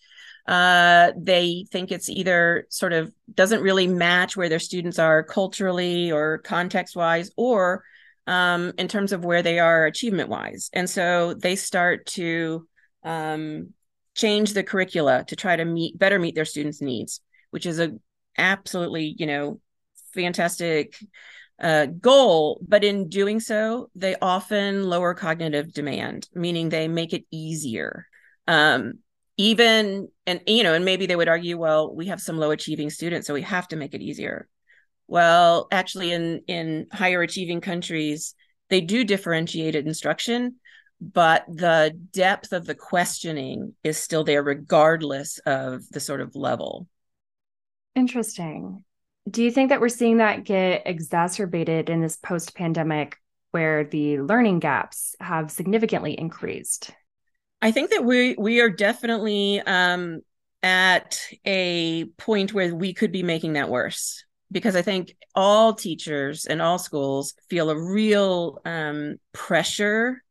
Uh, 0.51 1.13
they 1.17 1.65
think 1.71 1.93
it's 1.93 2.09
either 2.09 2.67
sort 2.71 2.93
of 2.93 3.15
doesn't 3.33 3.63
really 3.63 3.87
match 3.87 4.37
where 4.37 4.49
their 4.49 4.59
students 4.59 4.99
are 4.99 5.23
culturally 5.23 6.11
or 6.11 6.39
context 6.39 6.97
wise, 6.97 7.31
or 7.37 7.85
um, 8.27 8.73
in 8.77 8.89
terms 8.89 9.13
of 9.13 9.25
where 9.25 9.43
they 9.43 9.61
are 9.61 9.87
achievement 9.87 10.29
wise. 10.29 10.69
And 10.73 10.91
so 10.91 11.35
they 11.35 11.55
start 11.55 12.05
to 12.07 12.67
um, 13.05 13.75
change 14.17 14.53
the 14.53 14.65
curricula 14.65 15.25
to 15.29 15.37
try 15.37 15.55
to 15.55 15.65
meet 15.65 15.97
better 15.97 16.19
meet 16.19 16.35
their 16.35 16.45
students' 16.45 16.83
needs, 16.83 17.21
which 17.51 17.65
is 17.65 17.79
a 17.79 17.93
absolutely 18.37 19.15
you 19.17 19.27
know 19.27 19.61
fantastic 20.15 20.97
uh, 21.61 21.87
goal, 21.87 22.61
but 22.67 22.83
in 22.83 23.09
doing 23.09 23.39
so, 23.39 23.89
they 23.95 24.17
often 24.21 24.83
lower 24.83 25.15
cognitive 25.15 25.73
demand, 25.73 26.29
meaning 26.35 26.71
they 26.71 26.89
make 26.89 27.13
it 27.13 27.25
easier. 27.31 28.07
Um, 28.49 28.95
even 29.41 30.09
and 30.27 30.43
you 30.47 30.63
know, 30.63 30.75
and 30.75 30.85
maybe 30.85 31.07
they 31.07 31.17
would 31.17 31.29
argue, 31.29 31.57
well, 31.57 31.95
we 31.95 32.09
have 32.09 32.21
some 32.21 32.37
low 32.37 32.51
achieving 32.51 32.91
students, 32.91 33.27
so 33.27 33.33
we 33.33 33.41
have 33.41 33.67
to 33.69 33.77
make 33.77 33.95
it 33.95 34.03
easier. 34.03 34.47
Well, 35.07 35.67
actually, 35.73 36.13
in 36.13 36.43
in 36.47 36.89
higher 36.93 37.23
achieving 37.23 37.63
countries, 37.63 38.35
they 38.69 38.83
do 38.83 39.03
differentiated 39.03 39.87
instruction, 39.87 40.57
but 41.01 41.47
the 41.49 41.99
depth 42.13 42.53
of 42.53 42.67
the 42.67 42.75
questioning 42.75 43.75
is 43.83 43.97
still 43.97 44.25
there, 44.25 44.43
regardless 44.43 45.39
of 45.47 45.89
the 45.89 46.01
sort 46.01 46.21
of 46.21 46.37
level. 46.37 46.87
Interesting. 47.95 48.85
Do 49.29 49.43
you 49.43 49.51
think 49.51 49.71
that 49.71 49.81
we're 49.81 49.89
seeing 49.89 50.19
that 50.19 50.45
get 50.45 50.83
exacerbated 50.85 51.89
in 51.89 52.03
this 52.03 52.19
post 52.19 52.55
pandemic 52.55 53.17
where 53.53 53.85
the 53.85 54.21
learning 54.21 54.59
gaps 54.59 55.17
have 55.19 55.51
significantly 55.51 56.13
increased? 56.13 56.91
I 57.63 57.71
think 57.73 57.91
that 57.91 58.05
we 58.05 58.35
we 58.39 58.61
are 58.61 58.71
definitely 58.71 59.61
um, 59.61 60.21
at 60.63 61.21
a 61.45 62.05
point 62.17 62.53
where 62.53 62.75
we 62.75 62.93
could 62.95 63.13
be 63.13 63.23
making 63.23 63.55
that 63.55 63.69
worse 63.69 64.25
because 64.53 64.77
I 64.77 64.83
think 64.83 65.15
all 65.35 65.75
teachers 65.75 66.47
and 66.47 66.61
all 66.61 66.79
schools 66.79 67.35
feel 67.49 67.71
a 67.71 67.79
real 67.79 68.61
um, 68.65 69.17
pressure 69.33 70.23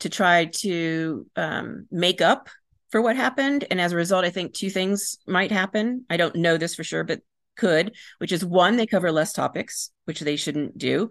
to 0.00 0.08
try 0.08 0.46
to 0.46 1.26
um, 1.36 1.86
make 1.90 2.20
up 2.20 2.48
for 2.90 3.00
what 3.00 3.16
happened. 3.16 3.64
And 3.70 3.80
as 3.80 3.92
a 3.92 3.96
result, 3.96 4.24
I 4.24 4.30
think 4.30 4.52
two 4.52 4.70
things 4.70 5.18
might 5.26 5.50
happen. 5.50 6.04
I 6.10 6.16
don't 6.16 6.36
know 6.36 6.56
this 6.56 6.74
for 6.74 6.84
sure, 6.84 7.04
but 7.04 7.20
could, 7.56 7.94
which 8.18 8.32
is 8.32 8.44
one, 8.44 8.76
they 8.76 8.86
cover 8.86 9.10
less 9.10 9.32
topics, 9.32 9.90
which 10.04 10.20
they 10.20 10.36
shouldn't 10.36 10.76
do, 10.76 11.10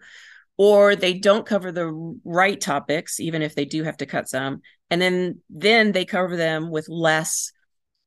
or 0.57 0.95
they 0.95 1.13
don't 1.13 1.45
cover 1.45 1.71
the 1.71 2.19
right 2.23 2.59
topics, 2.59 3.19
even 3.19 3.41
if 3.41 3.55
they 3.55 3.65
do 3.65 3.83
have 3.83 3.97
to 3.97 4.05
cut 4.05 4.29
some. 4.29 4.61
And 4.93 5.01
then 5.01 5.39
then 5.49 5.91
they 5.91 6.05
cover 6.05 6.37
them 6.37 6.69
with 6.69 6.87
less 6.87 7.51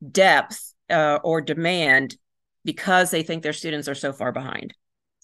depth 0.09 0.73
uh, 0.89 1.19
or 1.25 1.41
demand 1.41 2.17
because 2.65 3.11
they 3.11 3.25
think 3.25 3.43
their 3.43 3.53
students 3.53 3.89
are 3.89 3.95
so 3.97 4.13
far 4.13 4.31
behind. 4.31 4.73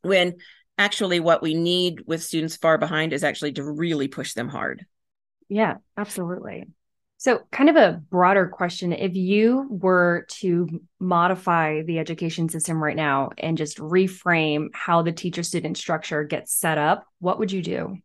When 0.03 0.39
actually 0.77 1.21
what 1.21 1.41
we 1.41 1.55
need 1.55 2.03
with 2.05 2.21
students 2.21 2.57
far 2.57 2.79
behind 2.79 3.13
is 3.13 3.23
actually 3.23 3.53
to 3.53 3.63
really 3.63 4.09
push 4.09 4.35
them 4.35 4.49
hard. 4.49 4.85
Yeah, 5.49 5.77
absolutely. 5.97 6.67
So, 7.19 7.43
kind 7.53 7.71
of 7.71 7.77
a 7.77 8.03
broader 8.11 8.49
question 8.49 8.93
if 8.93 9.15
you 9.15 9.69
were 9.71 10.27
to 10.41 10.67
modify 10.99 11.83
the 11.83 12.01
education 12.01 12.49
system 12.49 12.83
right 12.83 12.97
now 12.97 13.31
and 13.39 13.57
just 13.57 13.79
reframe 13.79 14.71
how 14.75 15.03
the 15.03 15.13
teacher 15.13 15.45
student 15.45 15.77
structure 15.77 16.25
gets 16.25 16.53
set 16.53 16.77
up, 16.77 17.07
what 17.21 17.39
would 17.39 17.53
you 17.53 17.63
do? 17.63 17.99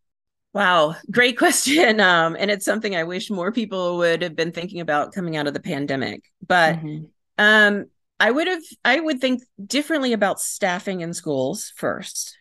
Wow, 0.57 0.95
great 1.11 1.37
question. 1.37 2.01
Um, 2.07 2.35
and 2.39 2.49
it's 2.49 2.65
something 2.65 2.95
I 2.95 3.03
wish 3.03 3.29
more 3.29 3.51
people 3.51 3.97
would 3.97 4.23
have 4.23 4.35
been 4.35 4.51
thinking 4.51 4.79
about 4.79 5.13
coming 5.13 5.37
out 5.37 5.45
of 5.45 5.53
the 5.53 5.59
pandemic. 5.59 6.23
But 6.45 6.77
mm-hmm. 6.77 7.05
um, 7.37 7.85
I 8.19 8.31
would 8.31 8.47
have, 8.47 8.63
I 8.83 8.99
would 8.99 9.21
think 9.21 9.43
differently 9.63 10.13
about 10.13 10.39
staffing 10.39 11.01
in 11.01 11.13
schools 11.13 11.71
first. 11.75 12.35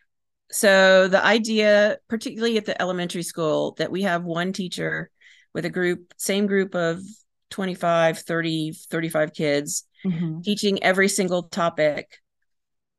So 0.50 1.08
the 1.08 1.22
idea, 1.22 1.98
particularly 2.08 2.56
at 2.56 2.64
the 2.64 2.80
elementary 2.80 3.22
school, 3.22 3.74
that 3.78 3.90
we 3.90 4.02
have 4.02 4.24
one 4.24 4.54
teacher 4.54 5.10
with 5.52 5.66
a 5.66 5.70
group, 5.70 6.14
same 6.16 6.46
group 6.46 6.74
of 6.74 7.02
25, 7.50 8.20
30, 8.20 8.72
35 8.88 9.34
kids, 9.34 9.84
mm-hmm. 10.06 10.40
teaching 10.40 10.82
every 10.82 11.08
single 11.08 11.42
topic, 11.42 12.16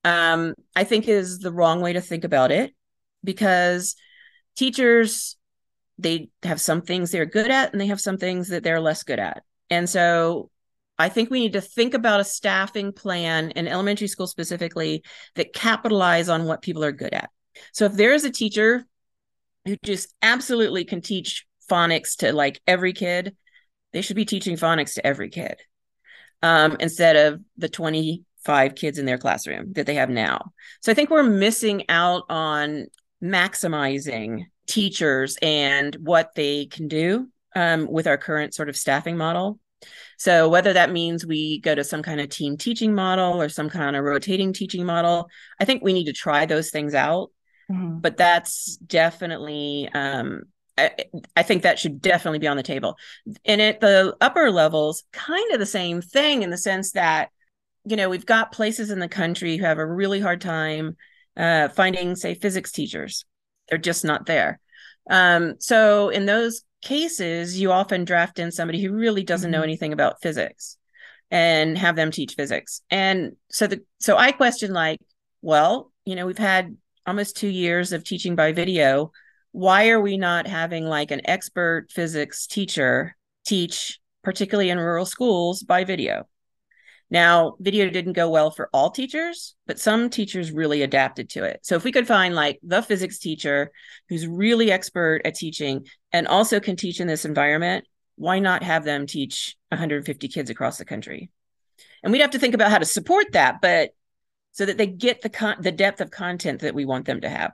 um, 0.03 0.53
I 0.75 0.84
think 0.84 1.08
is 1.08 1.39
the 1.39 1.51
wrong 1.51 1.82
way 1.82 1.93
to 1.93 2.01
think 2.01 2.23
about 2.23 2.51
it 2.51 2.75
because 3.23 3.95
teachers, 4.58 5.38
they 5.98 6.30
have 6.43 6.60
some 6.60 6.82
things 6.82 7.12
they're 7.12 7.26
good 7.26 7.50
at 7.50 7.72
and 7.72 7.80
they 7.80 7.88
have 7.88 8.02
some 8.02 8.17
things 8.17 8.50
that 8.50 8.63
they're 8.63 8.82
less 8.82 9.04
good 9.04 9.20
at. 9.20 9.43
And 9.70 9.89
so 9.89 10.50
I 10.98 11.10
think 11.10 11.30
we 11.30 11.39
need 11.39 11.54
to 11.54 11.62
think 11.62 11.93
about 11.93 12.20
a 12.20 12.26
staffing 12.26 12.91
plan 12.91 13.52
in 13.52 13.67
elementary 13.67 14.08
school 14.08 14.28
specifically 14.28 15.04
that 15.36 15.54
capitalize 15.54 16.30
on 16.30 16.46
what 16.46 16.62
people 16.62 16.84
are 16.84 16.91
good 16.91 17.13
at. 17.13 17.30
So 17.72 17.86
if 17.86 17.93
there 17.93 18.13
is 18.13 18.26
a 18.26 18.32
teacher 18.32 18.86
who 19.65 19.78
just 19.84 20.13
absolutely 20.22 20.86
can 20.86 21.02
teach 21.02 21.46
phonics 21.70 22.17
to 22.17 22.34
like 22.34 22.62
every 22.67 22.93
kid, 22.93 23.36
they 23.93 24.02
should 24.02 24.15
be 24.15 24.26
teaching 24.26 24.58
phonics 24.58 24.96
to 24.96 25.06
every 25.06 25.30
kid 25.30 25.58
um, 26.41 26.78
instead 26.80 27.15
of 27.15 27.41
the 27.58 27.70
25 27.70 28.76
kids 28.76 28.98
in 28.98 29.06
their 29.06 29.17
classroom 29.17 29.74
that 29.74 29.86
they 29.86 29.96
have 29.96 30.10
now. 30.10 30.52
So 30.82 30.91
I 30.91 30.96
think 30.96 31.10
we're 31.10 31.24
missing 31.24 31.86
out 31.89 32.24
on 32.30 32.88
maximizing 33.23 34.45
teachers 34.67 35.38
and 35.41 35.95
what 35.95 36.32
they 36.36 36.65
can 36.65 36.88
do 36.88 37.27
um, 37.56 37.88
with 37.89 38.08
our 38.08 38.17
current 38.17 38.53
sort 38.53 38.69
of 38.69 38.77
staffing 38.77 39.17
model. 39.17 39.60
So 40.17 40.49
whether 40.49 40.73
that 40.73 40.91
means 40.91 41.25
we 41.25 41.60
go 41.60 41.75
to 41.75 41.84
some 41.84 42.01
kind 42.01 42.19
of 42.19 42.30
team 42.30 42.58
teaching 42.58 42.93
model 42.95 43.41
or 43.41 43.49
some 43.49 43.69
kind 43.69 43.95
of 43.95 44.03
rotating 44.03 44.51
teaching 44.51 44.86
model, 44.86 45.30
I 45.60 45.65
think 45.65 45.84
we 45.84 45.93
need 45.93 46.06
to 46.06 46.13
try 46.13 46.45
those 46.45 46.71
things 46.71 46.93
out. 46.93 47.32
Mm-hmm. 47.71 47.99
But 47.99 48.17
that's 48.17 48.77
definitely 48.77 49.89
um, 49.93 50.43
I, 50.77 50.91
I 51.36 51.43
think 51.43 51.63
that 51.63 51.80
should 51.80 52.01
definitely 52.01 52.39
be 52.39 52.47
on 52.47 52.58
the 52.58 52.63
table. 52.63 52.97
And 53.45 53.62
at 53.62 53.82
the 53.82 54.15
upper 54.21 54.51
levels, 54.51 55.03
kind 55.12 55.51
of 55.51 55.60
the 55.60 55.65
same 55.65 56.01
thing 56.01 56.43
in 56.43 56.49
the 56.49 56.58
sense 56.58 56.91
that, 56.91 57.30
you 57.86 57.95
know, 57.95 58.10
we've 58.10 58.25
got 58.25 58.51
places 58.51 58.91
in 58.91 58.99
the 58.99 59.08
country 59.08 59.58
who 59.58 59.65
have 59.65 59.80
a 59.80 59.86
really 59.86 60.19
hard 60.19 60.41
time 60.41 60.95
uh, 61.38 61.69
finding, 61.69 62.15
say, 62.15 62.34
physics 62.34 62.71
teachers. 62.71 63.26
They're 63.69 63.78
just 63.78 64.04
not 64.04 64.26
there. 64.26 64.60
Um, 65.10 65.56
so 65.60 66.10
in 66.10 66.26
those 66.26 66.63
cases, 66.82 67.60
you 67.60 67.71
often 67.71 68.06
draft 68.06 68.39
in 68.39 68.52
somebody 68.52 68.82
who 68.82 68.93
really 68.93 69.23
doesn't 69.23 69.52
mm-hmm. 69.52 69.60
know 69.60 69.63
anything 69.63 69.93
about 69.93 70.21
physics 70.21 70.78
and 71.30 71.78
have 71.78 71.95
them 71.95 72.12
teach 72.12 72.36
physics. 72.36 72.82
And 72.89 73.36
so 73.52 73.67
the 73.67 73.84
so 74.00 74.17
I 74.17 74.32
question 74.32 74.73
like, 74.73 75.00
well, 75.41 75.91
you 76.06 76.15
know, 76.15 76.26
we've 76.26 76.38
had 76.38 76.76
almost 77.06 77.38
two 77.38 77.47
years 77.47 77.93
of 77.93 78.04
teaching 78.04 78.36
by 78.36 78.52
video 78.52 79.12
why 79.58 79.89
are 79.89 80.00
we 80.00 80.17
not 80.17 80.45
having 80.45 80.86
like 80.86 81.10
an 81.10 81.21
expert 81.26 81.88
physics 81.89 82.45
teacher 82.45 83.15
teach, 83.43 84.00
particularly 84.23 84.69
in 84.69 84.78
rural 84.78 85.06
schools, 85.06 85.63
by 85.63 85.84
video? 85.84 86.28
Now, 87.10 87.56
video 87.60 87.89
didn't 87.89 88.13
go 88.13 88.30
well 88.30 88.52
for 88.52 88.70
all 88.74 88.91
teachers, 88.91 89.56
but 89.65 89.80
some 89.80 90.10
teachers 90.10 90.52
really 90.52 90.82
adapted 90.82 91.30
to 91.32 91.46
it. 91.46 91.62
So 91.63 91.76
if 91.76 91.84
we 91.84 91.91
could 91.91 92.08
find 92.08 92.36
like 92.36 92.60
the 92.63 92.82
physics 92.82 93.20
teacher 93.20 93.72
who's 94.10 94.28
really 94.28 94.72
expert 94.72 95.22
at 95.24 95.36
teaching 95.36 95.88
and 96.12 96.28
also 96.28 96.60
can 96.60 96.76
teach 96.76 97.00
in 97.00 97.08
this 97.08 97.24
environment, 97.24 97.86
why 98.17 98.39
not 98.39 98.63
have 98.63 98.84
them 98.84 99.08
teach 99.08 99.56
150 99.70 100.28
kids 100.28 100.50
across 100.50 100.78
the 100.78 100.86
country? 100.86 101.30
And 102.04 102.12
we'd 102.12 102.22
have 102.22 102.32
to 102.32 102.39
think 102.39 102.56
about 102.56 102.72
how 102.72 102.78
to 102.78 102.86
support 102.86 103.32
that, 103.32 103.62
but 103.62 103.91
so 104.52 104.65
that 104.65 104.78
they 104.78 104.88
get 104.88 105.22
the 105.22 105.30
con- 105.30 105.62
the 105.62 105.72
depth 105.72 106.02
of 106.02 106.12
content 106.12 106.62
that 106.62 106.74
we 106.74 106.84
want 106.84 107.06
them 107.06 107.22
to 107.22 107.30
have. 107.30 107.52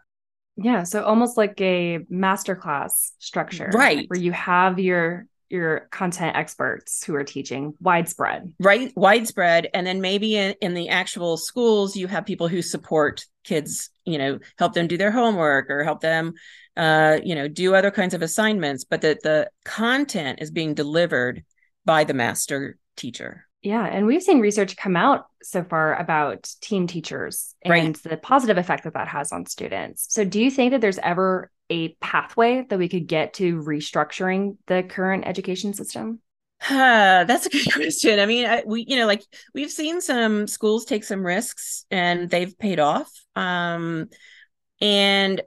Yeah, 0.56 0.84
so 0.84 1.04
almost 1.04 1.38
like 1.38 1.60
a 1.60 2.00
masterclass 2.12 3.12
structure, 3.20 3.70
right? 3.74 4.06
Where 4.08 4.20
you 4.20 4.32
have 4.32 4.80
your 4.80 5.26
your 5.54 5.88
content 5.92 6.36
experts 6.36 7.04
who 7.06 7.16
are 7.16 7.24
teaching 7.24 7.76
widespread, 7.80 8.52
right? 8.60 8.92
Widespread, 8.96 9.70
and 9.74 9.86
then 9.86 10.02
maybe 10.02 10.36
in, 10.36 10.56
in 10.62 10.74
the 10.74 10.90
actual 10.90 11.38
schools, 11.38 11.96
you 11.96 12.08
have 12.08 12.26
people 12.26 12.48
who 12.48 12.62
support 12.62 13.26
kids, 13.44 13.90
you 14.04 14.18
know, 14.18 14.40
help 14.58 14.74
them 14.74 14.88
do 14.88 14.98
their 14.98 15.12
homework 15.12 15.70
or 15.70 15.84
help 15.84 16.02
them, 16.02 16.34
uh, 16.76 17.20
you 17.24 17.36
know, 17.36 17.48
do 17.48 17.76
other 17.76 17.92
kinds 17.92 18.14
of 18.14 18.22
assignments, 18.22 18.84
but 18.84 19.02
that 19.02 19.22
the 19.22 19.50
content 19.64 20.40
is 20.42 20.52
being 20.52 20.74
delivered 20.74 21.44
by 21.86 22.04
the 22.04 22.14
master 22.14 22.78
teacher. 22.98 23.48
Yeah. 23.64 23.86
And 23.86 24.06
we've 24.06 24.22
seen 24.22 24.42
research 24.42 24.76
come 24.76 24.98
out 24.98 25.26
so 25.42 25.64
far 25.64 25.96
about 25.96 26.54
team 26.62 26.86
teachers 26.86 27.56
and 27.64 27.96
the 27.96 28.18
positive 28.18 28.58
effect 28.58 28.84
that 28.84 28.94
that 28.94 29.08
has 29.08 29.32
on 29.32 29.46
students. 29.46 30.06
So, 30.10 30.26
do 30.26 30.42
you 30.42 30.52
think 30.52 30.72
that 30.72 30.82
there's 30.82 31.00
ever 31.00 31.50
a 31.70 31.94
pathway 31.96 32.66
that 32.70 32.78
we 32.78 32.90
could 32.90 33.08
get 33.08 33.36
to 33.36 33.62
restructuring 33.62 34.58
the 34.68 34.84
current 34.84 35.26
education 35.26 35.74
system? 35.74 36.20
Uh, 36.70 37.24
that's 37.24 37.46
a 37.46 37.50
good 37.50 37.72
question. 37.74 38.20
I 38.20 38.26
mean, 38.26 38.46
I, 38.46 38.64
we, 38.66 38.86
you 38.88 38.98
know, 38.98 39.08
like 39.08 39.24
we've 39.54 39.72
seen 39.72 40.02
some 40.02 40.46
schools 40.48 40.84
take 40.84 41.06
some 41.06 41.26
risks 41.26 41.86
and 41.90 42.30
they've 42.30 42.58
paid 42.58 42.80
off. 42.80 43.10
Um, 43.36 44.10
and 44.82 45.42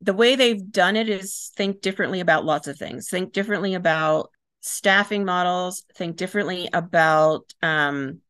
the 0.00 0.12
way 0.12 0.36
they've 0.36 0.70
done 0.70 0.96
it 0.96 1.08
is 1.08 1.52
think 1.56 1.80
differently 1.80 2.20
about 2.20 2.44
lots 2.44 2.68
of 2.68 2.76
things. 2.76 3.08
Think 3.08 3.32
differently 3.32 3.74
about 3.74 4.30
staffing 4.66 5.26
models. 5.26 5.84
Think 5.94 6.16
differently 6.16 6.70
about 6.72 7.52
um, 7.62 8.20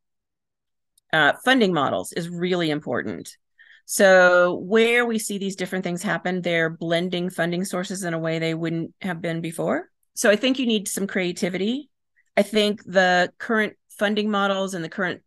uh, 1.13 1.33
funding 1.45 1.73
models 1.73 2.11
is 2.11 2.27
really 2.27 2.69
important. 2.69 3.37
So 3.85 4.55
where 4.55 5.05
we 5.05 5.17
see 5.17 5.37
these 5.37 5.55
different 5.55 5.85
things 5.85 6.03
happen, 6.03 6.41
they're 6.41 6.69
blending 6.69 7.29
funding 7.29 7.63
sources 7.63 8.03
in 8.03 8.13
a 8.13 8.19
way 8.19 8.39
they 8.39 8.53
wouldn't 8.53 8.93
have 9.01 9.21
been 9.21 9.39
before. 9.39 9.89
So 10.13 10.29
I 10.29 10.35
think 10.35 10.59
you 10.59 10.65
need 10.65 10.87
some 10.87 11.07
creativity. 11.07 11.89
I 12.35 12.41
think 12.41 12.83
the 12.83 13.31
current 13.37 13.75
funding 13.91 14.29
models 14.29 14.73
and 14.73 14.83
the 14.83 14.89
current 14.89 15.21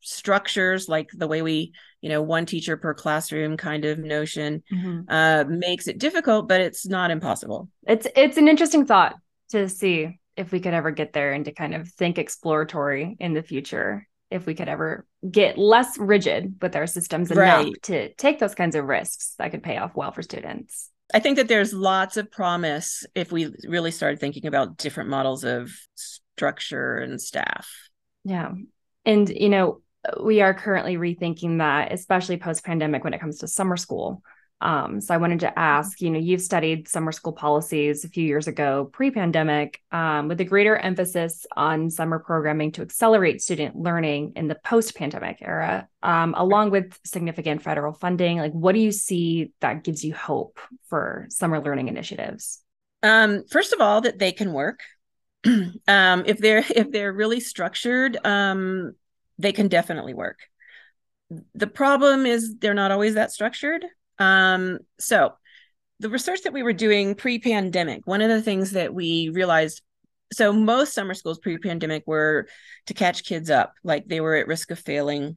structures 0.00 0.88
like 0.88 1.08
the 1.12 1.26
way 1.26 1.42
we 1.42 1.72
you 2.00 2.08
know 2.08 2.22
one 2.22 2.46
teacher 2.46 2.76
per 2.76 2.94
classroom 2.94 3.56
kind 3.56 3.84
of 3.84 3.98
notion 3.98 4.62
mm-hmm. 4.72 5.00
uh, 5.08 5.42
makes 5.48 5.88
it 5.88 5.98
difficult 5.98 6.46
but 6.46 6.60
it's 6.60 6.86
not 6.86 7.10
impossible 7.10 7.68
it's 7.88 8.06
it's 8.14 8.36
an 8.36 8.46
interesting 8.46 8.86
thought 8.86 9.16
to 9.48 9.68
see 9.68 10.16
if 10.36 10.52
we 10.52 10.60
could 10.60 10.74
ever 10.74 10.90
get 10.90 11.12
there 11.12 11.32
and 11.32 11.44
to 11.44 11.52
kind 11.52 11.74
of 11.74 11.88
think 11.88 12.18
exploratory 12.18 13.16
in 13.20 13.32
the 13.34 13.42
future 13.42 14.06
if 14.30 14.44
we 14.44 14.54
could 14.54 14.68
ever 14.68 15.06
get 15.28 15.56
less 15.56 15.96
rigid 15.98 16.56
with 16.60 16.74
our 16.74 16.86
systems 16.86 17.30
enough 17.30 17.64
right. 17.64 17.82
to 17.82 18.12
take 18.14 18.38
those 18.38 18.54
kinds 18.54 18.74
of 18.74 18.84
risks 18.84 19.34
that 19.38 19.50
could 19.50 19.62
pay 19.62 19.76
off 19.76 19.94
well 19.94 20.12
for 20.12 20.22
students 20.22 20.90
i 21.14 21.18
think 21.18 21.36
that 21.36 21.48
there's 21.48 21.72
lots 21.72 22.16
of 22.16 22.30
promise 22.30 23.04
if 23.14 23.30
we 23.30 23.52
really 23.64 23.90
start 23.90 24.18
thinking 24.18 24.46
about 24.46 24.76
different 24.76 25.10
models 25.10 25.44
of 25.44 25.70
structure 25.94 26.96
and 26.98 27.20
staff 27.20 27.70
yeah 28.24 28.52
and 29.04 29.28
you 29.28 29.48
know 29.48 29.80
we 30.22 30.40
are 30.40 30.54
currently 30.54 30.96
rethinking 30.96 31.58
that, 31.58 31.92
especially 31.92 32.36
post 32.36 32.64
pandemic 32.64 33.04
when 33.04 33.14
it 33.14 33.20
comes 33.20 33.38
to 33.38 33.48
summer 33.48 33.76
school. 33.76 34.22
Um, 34.60 35.00
so 35.02 35.12
I 35.12 35.18
wanted 35.18 35.40
to 35.40 35.58
ask, 35.58 36.00
you 36.00 36.08
know, 36.10 36.18
you've 36.18 36.40
studied 36.40 36.88
summer 36.88 37.12
school 37.12 37.32
policies 37.32 38.04
a 38.04 38.08
few 38.08 38.24
years 38.24 38.46
ago, 38.48 38.88
pre-pandemic, 38.90 39.82
um, 39.92 40.28
with 40.28 40.40
a 40.40 40.44
greater 40.44 40.76
emphasis 40.76 41.44
on 41.54 41.90
summer 41.90 42.18
programming 42.18 42.72
to 42.72 42.82
accelerate 42.82 43.42
student 43.42 43.76
learning 43.76 44.32
in 44.36 44.48
the 44.48 44.54
post-pandemic 44.54 45.38
era, 45.42 45.88
um, 46.02 46.34
along 46.36 46.70
with 46.70 46.98
significant 47.04 47.62
federal 47.62 47.92
funding. 47.92 48.38
Like, 48.38 48.52
what 48.52 48.72
do 48.72 48.80
you 48.80 48.92
see 48.92 49.52
that 49.60 49.84
gives 49.84 50.02
you 50.02 50.14
hope 50.14 50.58
for 50.88 51.26
summer 51.28 51.60
learning 51.60 51.88
initiatives? 51.88 52.62
Um, 53.02 53.44
first 53.50 53.74
of 53.74 53.80
all, 53.80 54.00
that 54.00 54.18
they 54.18 54.32
can 54.32 54.52
work. 54.52 54.80
um, 55.86 56.24
if 56.26 56.38
they're 56.38 56.64
if 56.74 56.90
they're 56.90 57.12
really 57.12 57.40
structured, 57.40 58.16
um, 58.24 58.94
they 59.38 59.52
can 59.52 59.68
definitely 59.68 60.14
work. 60.14 60.38
The 61.54 61.66
problem 61.66 62.24
is 62.24 62.56
they're 62.58 62.72
not 62.72 62.92
always 62.92 63.14
that 63.14 63.32
structured. 63.32 63.84
Um, 64.18 64.78
so, 64.98 65.34
the 65.98 66.10
research 66.10 66.42
that 66.42 66.52
we 66.52 66.62
were 66.62 66.72
doing 66.72 67.14
pre 67.14 67.38
pandemic, 67.38 68.06
one 68.06 68.20
of 68.20 68.28
the 68.28 68.42
things 68.42 68.72
that 68.72 68.92
we 68.92 69.30
realized 69.30 69.82
so, 70.32 70.52
most 70.52 70.92
summer 70.92 71.14
schools 71.14 71.38
pre 71.38 71.58
pandemic 71.58 72.04
were 72.06 72.48
to 72.86 72.94
catch 72.94 73.24
kids 73.24 73.50
up, 73.50 73.74
like 73.84 74.06
they 74.06 74.20
were 74.20 74.34
at 74.34 74.48
risk 74.48 74.70
of 74.70 74.78
failing. 74.78 75.36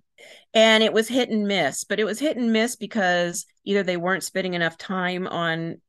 And 0.53 0.83
it 0.83 0.93
was 0.93 1.07
hit 1.07 1.29
and 1.29 1.47
miss, 1.47 1.83
but 1.83 1.99
it 1.99 2.05
was 2.05 2.19
hit 2.19 2.37
and 2.37 2.51
miss 2.51 2.75
because 2.75 3.45
either 3.65 3.83
they 3.83 3.97
weren't 3.97 4.23
spending 4.23 4.53
enough 4.53 4.77
time 4.77 5.27
on 5.27 5.79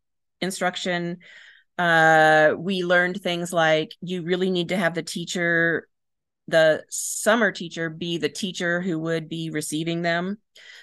instruction. 0.40 1.18
Uh, 1.78 2.54
we 2.56 2.84
learned 2.84 3.20
things 3.20 3.52
like 3.52 3.92
you 4.02 4.22
really 4.22 4.50
need 4.50 4.68
to 4.68 4.76
have 4.76 4.94
the 4.94 5.02
teacher 5.02 5.88
the 6.50 6.84
summer 6.90 7.52
teacher 7.52 7.88
be 7.88 8.18
the 8.18 8.28
teacher 8.28 8.80
who 8.80 8.98
would 8.98 9.28
be 9.28 9.50
receiving 9.50 10.02
them. 10.02 10.38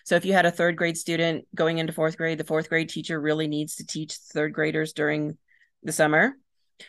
So 0.06 0.16
if 0.16 0.26
you 0.26 0.34
had 0.34 0.46
a 0.46 0.52
third 0.52 0.78
grade 0.78 0.98
student 0.98 1.46
going 1.54 1.78
into 1.78 1.94
fourth 1.94 2.18
grade, 2.18 2.38
the 2.38 2.44
fourth 2.44 2.70
grade 2.70 2.90
teacher 2.90 3.20
really 3.20 3.48
needs 3.48 3.76
to 3.76 3.86
teach 3.86 4.14
third 4.14 4.54
graders 4.54 4.94
during 4.94 5.38
the 5.84 5.92
summer. 5.92 6.34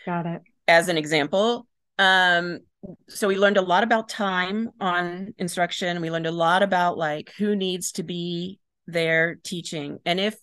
Got 0.07 0.27
it. 0.27 0.43
As 0.67 0.89
an 0.89 0.99
example. 0.99 1.67
Um, 1.99 2.61
so 3.09 3.29
we 3.29 3.37
learned 3.37 3.57
a 3.57 3.63
lot 3.63 3.83
about 3.83 4.09
time 4.09 4.71
on 4.81 5.35
instruction. 5.39 6.01
We 6.01 6.11
learned 6.11 6.27
a 6.27 6.33
lot 6.33 6.63
about 6.63 6.97
like 6.97 7.33
who 7.39 7.57
needs 7.57 7.93
to 7.93 8.03
be 8.03 8.61
there 8.87 9.39
teaching. 9.43 9.99
And 10.05 10.21
if 10.21 10.37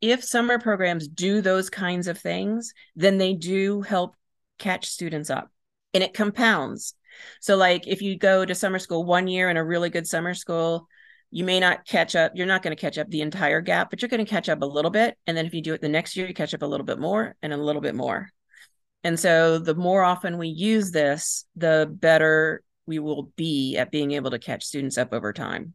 if 0.00 0.22
summer 0.22 0.58
programs 0.58 1.08
do 1.08 1.40
those 1.40 1.70
kinds 1.70 2.06
of 2.06 2.18
things, 2.18 2.72
then 2.96 3.18
they 3.18 3.32
do 3.32 3.80
help 3.80 4.14
catch 4.58 4.86
students 4.86 5.30
up. 5.30 5.50
And 5.92 6.02
it 6.02 6.14
compounds 6.14 6.94
so, 7.40 7.56
like, 7.56 7.86
if 7.86 8.02
you 8.02 8.18
go 8.18 8.44
to 8.44 8.54
summer 8.54 8.78
school 8.78 9.04
one 9.04 9.28
year 9.28 9.50
in 9.50 9.56
a 9.56 9.64
really 9.64 9.90
good 9.90 10.06
summer 10.06 10.34
school, 10.34 10.88
you 11.30 11.44
may 11.44 11.60
not 11.60 11.86
catch 11.86 12.14
up. 12.14 12.32
You're 12.34 12.46
not 12.46 12.62
going 12.62 12.76
to 12.76 12.80
catch 12.80 12.98
up 12.98 13.08
the 13.10 13.20
entire 13.20 13.60
gap, 13.60 13.90
but 13.90 14.00
you're 14.00 14.08
going 14.08 14.24
to 14.24 14.30
catch 14.30 14.48
up 14.48 14.62
a 14.62 14.66
little 14.66 14.90
bit. 14.90 15.16
And 15.26 15.36
then 15.36 15.46
if 15.46 15.54
you 15.54 15.62
do 15.62 15.74
it 15.74 15.80
the 15.80 15.88
next 15.88 16.16
year, 16.16 16.26
you 16.26 16.34
catch 16.34 16.54
up 16.54 16.62
a 16.62 16.66
little 16.66 16.86
bit 16.86 16.98
more 16.98 17.34
and 17.42 17.52
a 17.52 17.56
little 17.56 17.82
bit 17.82 17.94
more. 17.94 18.28
And 19.02 19.18
so, 19.18 19.58
the 19.58 19.74
more 19.74 20.02
often 20.02 20.38
we 20.38 20.48
use 20.48 20.90
this, 20.90 21.44
the 21.56 21.88
better 21.90 22.62
we 22.86 22.98
will 22.98 23.32
be 23.36 23.76
at 23.76 23.90
being 23.90 24.12
able 24.12 24.30
to 24.30 24.38
catch 24.38 24.64
students 24.64 24.98
up 24.98 25.12
over 25.12 25.32
time. 25.32 25.74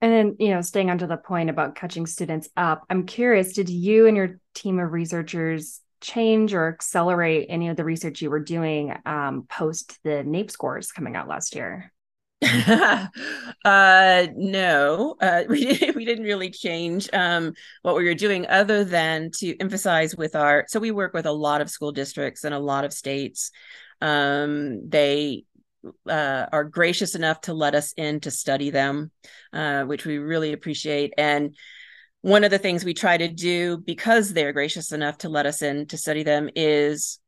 And 0.00 0.12
then, 0.12 0.36
you 0.38 0.50
know, 0.50 0.60
staying 0.60 0.90
onto 0.90 1.06
the 1.06 1.16
point 1.16 1.50
about 1.50 1.74
catching 1.74 2.06
students 2.06 2.48
up, 2.56 2.84
I'm 2.88 3.04
curious, 3.04 3.52
did 3.52 3.68
you 3.68 4.06
and 4.06 4.16
your 4.16 4.38
team 4.54 4.78
of 4.78 4.92
researchers 4.92 5.80
change 6.00 6.54
or 6.54 6.68
accelerate 6.68 7.46
any 7.48 7.68
of 7.68 7.76
the 7.76 7.84
research 7.84 8.22
you 8.22 8.30
were 8.30 8.40
doing 8.40 8.94
um, 9.06 9.46
post 9.48 9.98
the 10.04 10.22
NAEP 10.24 10.50
scores 10.50 10.92
coming 10.92 11.16
out 11.16 11.28
last 11.28 11.54
year? 11.54 11.92
uh, 13.64 14.26
no, 14.36 15.16
uh, 15.20 15.42
we 15.48 15.64
didn't. 15.64 15.96
We 15.96 16.04
didn't 16.04 16.24
really 16.24 16.50
change 16.50 17.08
um, 17.12 17.54
what 17.82 17.96
we 17.96 18.04
were 18.04 18.14
doing, 18.14 18.46
other 18.46 18.84
than 18.84 19.30
to 19.38 19.56
emphasize 19.58 20.16
with 20.16 20.36
our. 20.36 20.64
So 20.68 20.78
we 20.78 20.92
work 20.92 21.14
with 21.14 21.26
a 21.26 21.32
lot 21.32 21.60
of 21.60 21.70
school 21.70 21.92
districts 21.92 22.44
and 22.44 22.54
a 22.54 22.58
lot 22.58 22.84
of 22.84 22.92
states. 22.92 23.50
Um, 24.00 24.88
they 24.88 25.44
uh, 26.08 26.46
are 26.52 26.64
gracious 26.64 27.14
enough 27.14 27.40
to 27.42 27.54
let 27.54 27.74
us 27.74 27.92
in 27.96 28.20
to 28.20 28.30
study 28.30 28.70
them, 28.70 29.10
uh, 29.52 29.84
which 29.84 30.04
we 30.04 30.18
really 30.18 30.52
appreciate. 30.52 31.14
And 31.18 31.56
one 32.22 32.44
of 32.44 32.50
the 32.50 32.58
things 32.58 32.84
we 32.84 32.94
try 32.94 33.16
to 33.16 33.28
do 33.28 33.78
because 33.78 34.32
they're 34.32 34.52
gracious 34.52 34.92
enough 34.92 35.18
to 35.18 35.28
let 35.28 35.46
us 35.46 35.62
in 35.62 35.86
to 35.86 35.96
study 35.96 36.22
them 36.22 36.50
is 36.54 37.18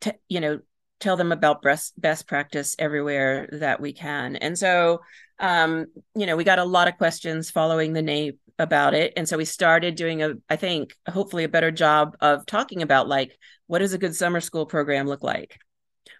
to 0.00 0.14
you 0.28 0.40
know 0.40 0.60
tell 1.00 1.16
them 1.16 1.32
about 1.32 1.62
best 1.62 1.98
best 2.00 2.26
practice 2.26 2.74
everywhere 2.78 3.48
that 3.52 3.80
we 3.80 3.92
can. 3.92 4.36
And 4.36 4.58
so 4.58 5.00
um 5.40 5.86
you 6.14 6.26
know 6.26 6.36
we 6.36 6.44
got 6.44 6.58
a 6.58 6.64
lot 6.64 6.88
of 6.88 6.96
questions 6.96 7.50
following 7.50 7.92
the 7.92 8.02
NAEP 8.02 8.38
about 8.58 8.94
it. 8.94 9.12
And 9.16 9.28
so 9.28 9.36
we 9.36 9.44
started 9.44 9.96
doing 9.96 10.22
a 10.22 10.34
i 10.48 10.56
think 10.56 10.96
hopefully 11.08 11.44
a 11.44 11.48
better 11.48 11.70
job 11.70 12.16
of 12.20 12.46
talking 12.46 12.82
about 12.82 13.08
like 13.08 13.36
what 13.66 13.80
does 13.80 13.94
a 13.94 13.98
good 13.98 14.14
summer 14.14 14.40
school 14.40 14.66
program 14.66 15.06
look 15.06 15.22
like? 15.22 15.58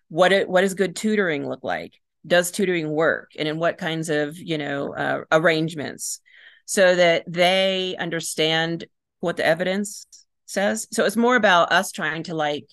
What 0.08 0.32
it, 0.32 0.48
what 0.48 0.62
does 0.62 0.74
good 0.74 0.96
tutoring 0.96 1.48
look 1.48 1.62
like? 1.62 1.94
Does 2.26 2.50
tutoring 2.50 2.90
work? 2.90 3.32
And 3.38 3.46
in 3.46 3.58
what 3.58 3.78
kinds 3.78 4.08
of 4.08 4.36
you 4.38 4.58
know 4.58 4.94
uh, 4.94 5.24
arrangements 5.32 6.20
so 6.64 6.94
that 6.94 7.24
they 7.26 7.96
understand 7.98 8.84
what 9.20 9.36
the 9.36 9.46
evidence 9.46 10.06
says. 10.46 10.86
So 10.92 11.04
it's 11.04 11.16
more 11.16 11.36
about 11.36 11.72
us 11.72 11.92
trying 11.92 12.24
to 12.24 12.34
like 12.34 12.66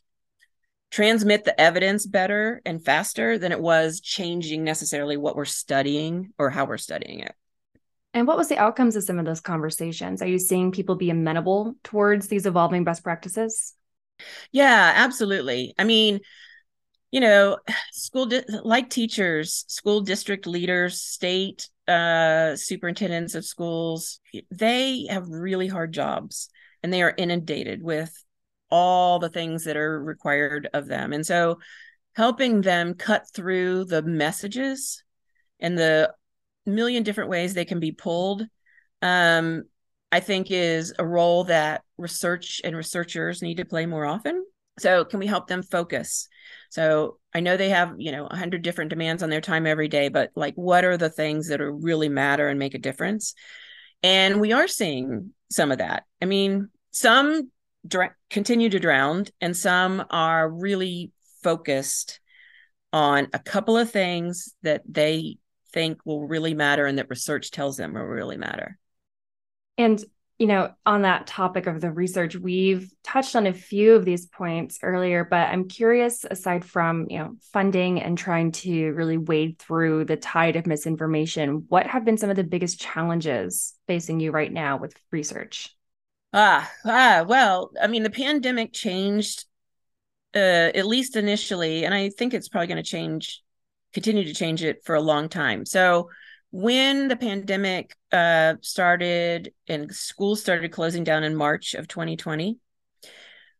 transmit 0.91 1.45
the 1.45 1.59
evidence 1.59 2.05
better 2.05 2.61
and 2.65 2.83
faster 2.83 3.37
than 3.37 3.51
it 3.51 3.59
was 3.59 4.01
changing 4.01 4.63
necessarily 4.63 5.17
what 5.17 5.35
we're 5.35 5.45
studying 5.45 6.33
or 6.37 6.49
how 6.49 6.65
we're 6.65 6.77
studying 6.77 7.21
it. 7.21 7.33
And 8.13 8.27
what 8.27 8.37
was 8.37 8.49
the 8.49 8.57
outcomes 8.57 8.97
of 8.97 9.03
some 9.03 9.19
of 9.19 9.25
those 9.25 9.39
conversations? 9.39 10.21
Are 10.21 10.27
you 10.27 10.37
seeing 10.37 10.71
people 10.71 10.95
be 10.95 11.09
amenable 11.09 11.75
towards 11.83 12.27
these 12.27 12.45
evolving 12.45 12.83
best 12.83 13.03
practices? 13.03 13.73
Yeah, 14.51 14.91
absolutely. 14.95 15.73
I 15.79 15.85
mean, 15.85 16.19
you 17.11 17.21
know, 17.21 17.57
school 17.93 18.25
di- 18.25 18.43
like 18.63 18.89
teachers, 18.89 19.63
school 19.67 20.01
district 20.01 20.45
leaders, 20.45 21.01
state 21.01 21.69
uh, 21.87 22.55
superintendents 22.55 23.35
of 23.35 23.45
schools, 23.45 24.19
they 24.49 25.07
have 25.09 25.27
really 25.29 25.67
hard 25.67 25.93
jobs 25.93 26.49
and 26.83 26.91
they 26.91 27.01
are 27.01 27.13
inundated 27.17 27.83
with 27.83 28.11
all 28.69 29.19
the 29.19 29.29
things 29.29 29.65
that 29.65 29.77
are 29.77 30.01
required 30.01 30.69
of 30.73 30.87
them. 30.87 31.13
And 31.13 31.25
so 31.25 31.59
helping 32.15 32.61
them 32.61 32.93
cut 32.93 33.25
through 33.33 33.85
the 33.85 34.01
messages 34.01 35.03
and 35.59 35.77
the 35.77 36.13
million 36.65 37.03
different 37.03 37.29
ways 37.29 37.53
they 37.53 37.65
can 37.65 37.79
be 37.79 37.91
pulled 37.91 38.45
um, 39.01 39.63
I 40.11 40.19
think 40.19 40.51
is 40.51 40.93
a 40.99 41.05
role 41.05 41.45
that 41.45 41.83
research 41.97 42.61
and 42.63 42.75
researchers 42.75 43.41
need 43.41 43.57
to 43.57 43.65
play 43.65 43.85
more 43.85 44.05
often. 44.05 44.45
So, 44.81 45.05
can 45.05 45.19
we 45.19 45.27
help 45.27 45.47
them 45.47 45.63
focus? 45.63 46.27
So, 46.69 47.17
I 47.33 47.39
know 47.39 47.57
they 47.57 47.69
have, 47.69 47.95
you 47.97 48.11
know, 48.11 48.23
100 48.23 48.61
different 48.61 48.89
demands 48.89 49.23
on 49.23 49.29
their 49.29 49.41
time 49.41 49.65
every 49.65 49.87
day, 49.87 50.09
but 50.09 50.31
like 50.35 50.55
what 50.55 50.83
are 50.83 50.97
the 50.97 51.09
things 51.09 51.47
that 51.47 51.61
are 51.61 51.71
really 51.71 52.09
matter 52.09 52.47
and 52.47 52.59
make 52.59 52.73
a 52.73 52.79
difference? 52.79 53.33
And 54.03 54.41
we 54.41 54.51
are 54.51 54.67
seeing 54.67 55.33
some 55.49 55.71
of 55.71 55.77
that. 55.77 56.05
I 56.21 56.25
mean, 56.25 56.69
some 56.91 57.51
dr- 57.87 58.15
continue 58.29 58.69
to 58.69 58.79
drown 58.79 59.25
and 59.39 59.55
some 59.55 60.03
are 60.09 60.49
really 60.49 61.11
focused 61.43 62.19
on 62.93 63.27
a 63.33 63.39
couple 63.39 63.77
of 63.77 63.91
things 63.91 64.53
that 64.63 64.81
they 64.87 65.37
think 65.71 65.99
will 66.05 66.27
really 66.27 66.53
matter 66.53 66.85
and 66.85 66.97
that 66.97 67.09
research 67.09 67.51
tells 67.51 67.77
them 67.77 67.93
will 67.93 68.01
really 68.01 68.37
matter. 68.37 68.77
And 69.77 70.03
you 70.41 70.47
know, 70.47 70.73
on 70.87 71.03
that 71.03 71.27
topic 71.27 71.67
of 71.67 71.81
the 71.81 71.91
research, 71.91 72.35
we've 72.35 72.91
touched 73.03 73.35
on 73.35 73.45
a 73.45 73.53
few 73.53 73.93
of 73.93 74.05
these 74.05 74.25
points 74.25 74.79
earlier, 74.81 75.23
but 75.23 75.49
I'm 75.49 75.67
curious 75.67 76.25
aside 76.27 76.65
from, 76.65 77.05
you 77.11 77.19
know, 77.19 77.35
funding 77.53 78.01
and 78.01 78.17
trying 78.17 78.51
to 78.53 78.89
really 78.93 79.17
wade 79.17 79.59
through 79.59 80.05
the 80.05 80.17
tide 80.17 80.55
of 80.55 80.65
misinformation, 80.65 81.65
what 81.69 81.85
have 81.85 82.05
been 82.05 82.17
some 82.17 82.31
of 82.31 82.37
the 82.37 82.43
biggest 82.43 82.81
challenges 82.81 83.75
facing 83.85 84.19
you 84.19 84.31
right 84.31 84.51
now 84.51 84.77
with 84.77 84.95
research? 85.11 85.69
Ah, 86.33 86.71
ah, 86.85 87.23
well, 87.27 87.69
I 87.79 87.85
mean, 87.85 88.01
the 88.01 88.09
pandemic 88.09 88.73
changed 88.73 89.45
uh 90.33 90.71
at 90.73 90.87
least 90.87 91.17
initially, 91.17 91.85
and 91.85 91.93
I 91.93 92.09
think 92.09 92.33
it's 92.33 92.49
probably 92.49 92.65
going 92.65 92.83
to 92.83 92.89
change 92.89 93.43
continue 93.93 94.23
to 94.23 94.33
change 94.33 94.63
it 94.63 94.83
for 94.85 94.95
a 94.95 95.01
long 95.01 95.29
time. 95.29 95.65
So 95.65 96.09
when 96.51 97.07
the 97.07 97.15
pandemic 97.15 97.95
uh, 98.11 98.55
started 98.61 99.53
and 99.67 99.93
schools 99.93 100.41
started 100.41 100.71
closing 100.71 101.03
down 101.03 101.23
in 101.23 101.35
March 101.35 101.73
of 101.73 101.87
2020, 101.87 102.59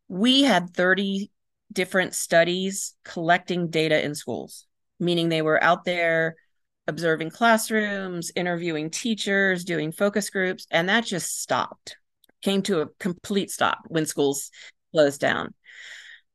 we 0.10 0.44
had 0.44 0.74
30 0.74 1.32
different 1.72 2.14
studies 2.14 2.94
collecting 3.06 3.70
data 3.70 4.04
in 4.04 4.14
schools, 4.14 4.66
meaning 5.00 5.30
they 5.30 5.42
were 5.42 5.64
out 5.64 5.86
there 5.86 6.36
observing 6.88 7.30
classrooms, 7.30 8.32
interviewing 8.36 8.90
teachers, 8.90 9.64
doing 9.64 9.94
focus 9.94 10.30
groups, 10.30 10.68
and 10.70 10.90
that 10.90 11.06
just 11.06 11.42
stopped, 11.42 11.96
came 12.42 12.62
to 12.62 12.82
a 12.82 12.88
complete 13.00 13.50
stop 13.50 13.80
when 13.88 14.06
schools 14.06 14.52
closed 14.92 15.22
down. 15.22 15.54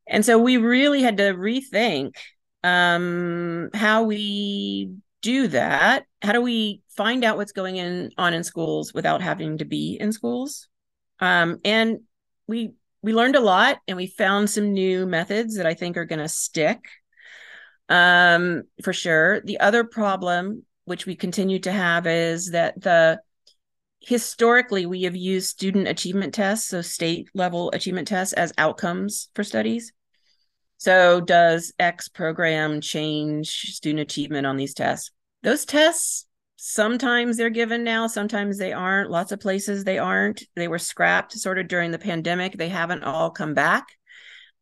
And 0.07 0.25
so 0.25 0.39
we 0.39 0.57
really 0.57 1.03
had 1.03 1.19
to 1.19 1.35
rethink 1.35 2.17
um, 2.63 3.69
how 3.75 4.05
we 4.05 4.95
do 5.23 5.49
that 5.49 6.05
how 6.23 6.33
do 6.33 6.41
we 6.41 6.83
find 6.97 7.25
out 7.25 7.37
what's 7.37 7.53
going 7.53 7.77
in 7.77 8.11
on 8.19 8.35
in 8.35 8.45
schools 8.45 8.93
without 8.93 9.23
having 9.23 9.59
to 9.59 9.65
be 9.65 9.97
in 10.01 10.13
schools? 10.13 10.69
Um, 11.21 11.61
and 11.65 12.01
we 12.47 12.75
we 13.03 13.15
learned 13.15 13.37
a 13.37 13.41
lot 13.41 13.79
and 13.87 13.97
we 13.97 14.07
found 14.07 14.51
some 14.51 14.73
new 14.73 15.07
methods 15.07 15.57
that 15.57 15.67
i 15.67 15.75
think 15.75 15.97
are 15.97 16.05
going 16.05 16.19
to 16.19 16.29
stick 16.29 16.89
um, 17.89 18.65
for 18.83 18.93
sure. 18.93 19.41
The 19.43 19.61
other 19.61 19.85
problem 19.85 20.65
which 20.85 21.07
we 21.07 21.17
continue 21.17 21.59
to 21.61 21.73
have 21.73 22.07
is 22.07 22.51
that 22.51 22.81
the 22.81 23.21
historically 24.01 24.87
we 24.87 25.03
have 25.03 25.17
used 25.17 25.49
student 25.49 25.89
achievement 25.89 26.33
tests 26.33 26.69
so 26.69 26.81
state 26.81 27.29
level 27.35 27.71
achievement 27.73 28.07
tests 28.07 28.33
as 28.35 28.53
outcomes 28.57 29.31
for 29.35 29.43
studies 29.43 29.93
so 30.79 31.21
does 31.21 31.73
x 31.79 32.09
program 32.09 32.81
change 32.81 33.49
student 33.75 34.01
achievement 34.01 34.47
on 34.47 34.57
these 34.57 34.75
tests? 34.75 35.11
Those 35.43 35.65
tests 35.65 36.27
sometimes 36.57 37.37
they're 37.37 37.51
given 37.51 37.85
now 37.85 38.07
sometimes 38.07 38.59
they 38.59 38.73
aren't. 38.73 39.11
Lots 39.11 39.33
of 39.33 39.41
places 39.41 39.85
they 39.85 39.99
aren't. 39.99 40.43
They 40.55 40.69
were 40.69 40.79
scrapped 40.79 41.33
sort 41.33 41.59
of 41.59 41.69
during 41.69 41.91
the 41.91 41.99
pandemic. 41.99 42.57
They 42.57 42.69
haven't 42.69 43.05
all 43.05 43.31
come 43.31 43.55
back. 43.55 43.87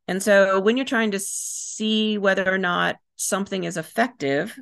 And 0.07 0.23
so 0.23 0.61
when 0.61 0.77
you're 0.77 0.87
trying 0.87 1.13
to 1.13 1.19
see 1.19 2.19
whether 2.19 2.53
or 2.53 2.59
not 2.59 2.97
something 3.17 3.65
is 3.65 3.77
effective 3.77 4.59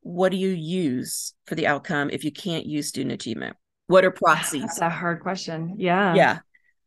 what 0.00 0.32
do 0.32 0.36
you 0.36 0.50
use 0.50 1.32
for 1.46 1.54
the 1.54 1.66
outcome 1.66 2.10
if 2.10 2.24
you 2.24 2.30
can't 2.30 2.66
use 2.66 2.88
student 2.88 3.12
achievement? 3.12 3.56
What 3.86 4.04
are 4.04 4.10
proxies? 4.10 4.60
that's 4.60 4.80
a 4.82 4.90
hard 4.90 5.20
question. 5.20 5.76
Yeah. 5.78 6.14
Yeah 6.14 6.38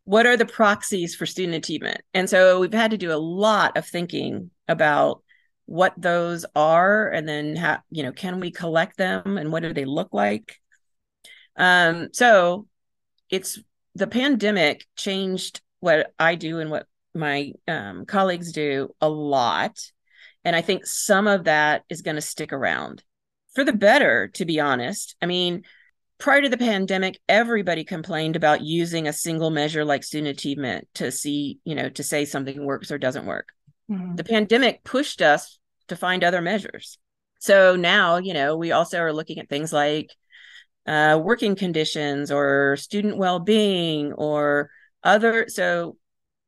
what 0.08 0.26
are 0.26 0.38
the 0.38 0.46
proxies 0.46 1.16
for 1.16 1.26
student 1.26 1.58
achievement? 1.58 2.00
And 2.14 2.30
so 2.30 2.62
we've 2.62 2.72
had 2.72 2.92
to 2.92 2.98
do 2.98 3.12
a 3.12 3.20
lot 3.20 3.76
of 3.76 3.86
thinking 3.86 4.52
about 4.70 5.22
what 5.66 5.94
those 5.98 6.46
are 6.56 7.10
and 7.10 7.28
then 7.28 7.58
how 7.58 7.80
you 7.90 8.04
know 8.04 8.14
can 8.14 8.40
we 8.40 8.50
collect 8.50 8.96
them 8.96 9.38
and 9.38 9.52
what 9.52 9.64
do 9.64 9.74
they 9.74 9.84
look 9.84 10.14
like? 10.14 10.62
Um 11.58 12.08
so 12.14 12.68
it's 13.30 13.60
the 13.96 14.08
pandemic 14.08 14.86
changed 14.96 15.60
what 15.82 16.14
i 16.18 16.36
do 16.36 16.60
and 16.60 16.72
what 16.72 16.86
my 17.14 17.52
um, 17.68 18.06
colleagues 18.06 18.54
do 18.54 18.96
a 19.02 19.10
lot. 19.10 19.78
And 20.46 20.56
i 20.56 20.62
think 20.62 20.86
some 20.86 21.28
of 21.28 21.44
that 21.44 21.84
is 21.90 22.02
going 22.02 22.16
to 22.16 22.22
stick 22.22 22.54
around. 22.54 23.04
For 23.56 23.66
the 23.66 23.74
better 23.74 24.30
to 24.36 24.46
be 24.46 24.62
honest. 24.62 25.18
I 25.22 25.26
mean 25.26 25.64
prior 26.18 26.42
to 26.42 26.50
the 26.50 26.58
pandemic 26.58 27.20
everybody 27.30 27.84
complained 27.84 28.36
about 28.36 28.62
using 28.62 29.08
a 29.08 29.14
single 29.14 29.50
measure 29.50 29.86
like 29.86 30.04
student 30.04 30.30
achievement 30.30 30.88
to 30.94 31.12
see 31.12 31.60
you 31.64 31.76
know 31.76 31.90
to 31.90 32.04
say 32.04 32.26
something 32.26 32.66
works 32.66 32.92
or 32.92 32.98
doesn't 32.98 33.26
work 33.26 33.50
Mm-hmm. 33.90 34.16
The 34.16 34.24
pandemic 34.24 34.84
pushed 34.84 35.22
us 35.22 35.60
to 35.88 35.96
find 35.96 36.24
other 36.24 36.42
measures. 36.42 36.98
So 37.40 37.76
now, 37.76 38.18
you 38.18 38.34
know, 38.34 38.58
we 38.58 38.72
also 38.72 39.00
are 39.00 39.14
looking 39.14 39.40
at 39.40 39.50
things 39.50 39.72
like 39.72 40.12
uh, 40.86 41.20
working 41.24 41.56
conditions 41.56 42.32
or 42.32 42.76
student 42.78 43.18
well 43.18 43.40
being 43.40 44.14
or 44.14 44.70
other. 45.04 45.46
So 45.48 45.98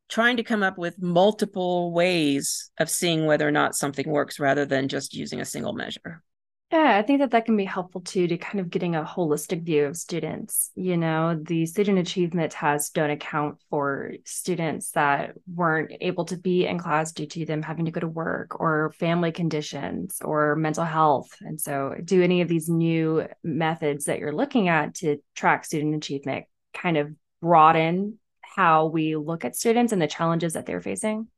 trying 0.09 0.37
to 0.37 0.43
come 0.43 0.63
up 0.63 0.77
with 0.77 1.01
multiple 1.01 1.93
ways 1.93 2.71
of 2.79 2.89
seeing 2.89 3.25
whether 3.25 3.47
or 3.47 3.51
not 3.51 3.75
something 3.75 4.09
works 4.09 4.39
rather 4.39 4.65
than 4.65 4.87
just 4.87 5.13
using 5.13 5.39
a 5.39 5.45
single 5.45 5.73
measure. 5.73 6.23
Yeah, 6.71 6.99
I 6.99 7.01
think 7.01 7.21
that 7.21 7.31
that 7.31 7.45
can 7.45 7.57
be 7.57 7.65
helpful 7.65 8.01
too 8.01 8.27
to 8.27 8.37
kind 8.37 8.59
of 8.59 8.69
getting 8.69 8.95
a 8.95 9.03
holistic 9.03 9.63
view 9.63 9.85
of 9.85 9.97
students. 9.97 10.69
You 10.75 10.97
know, 10.97 11.35
the 11.41 11.65
student 11.65 11.97
achievement 11.97 12.51
tests 12.51 12.91
don't 12.91 13.09
account 13.09 13.57
for 13.71 14.13
students 14.23 14.91
that 14.91 15.33
weren't 15.51 15.93
able 15.99 16.25
to 16.25 16.37
be 16.37 16.67
in 16.67 16.77
class 16.77 17.11
due 17.11 17.25
to 17.25 17.45
them 17.45 17.63
having 17.63 17.85
to 17.85 17.91
go 17.91 18.01
to 18.01 18.07
work 18.07 18.59
or 18.59 18.93
family 18.99 19.31
conditions 19.31 20.19
or 20.23 20.55
mental 20.55 20.85
health. 20.85 21.29
And 21.41 21.59
so, 21.59 21.95
do 22.03 22.21
any 22.21 22.41
of 22.41 22.47
these 22.47 22.69
new 22.69 23.27
methods 23.43 24.05
that 24.05 24.19
you're 24.19 24.35
looking 24.35 24.69
at 24.69 24.93
to 24.95 25.17
track 25.33 25.65
student 25.65 25.95
achievement 25.95 26.45
kind 26.75 26.97
of 26.97 27.09
broaden 27.41 28.19
how 28.41 28.85
we 28.85 29.15
look 29.15 29.43
at 29.43 29.55
students 29.55 29.91
and 29.91 30.01
the 30.01 30.07
challenges 30.07 30.53
that 30.53 30.67
they're 30.67 30.81
facing? 30.81 31.29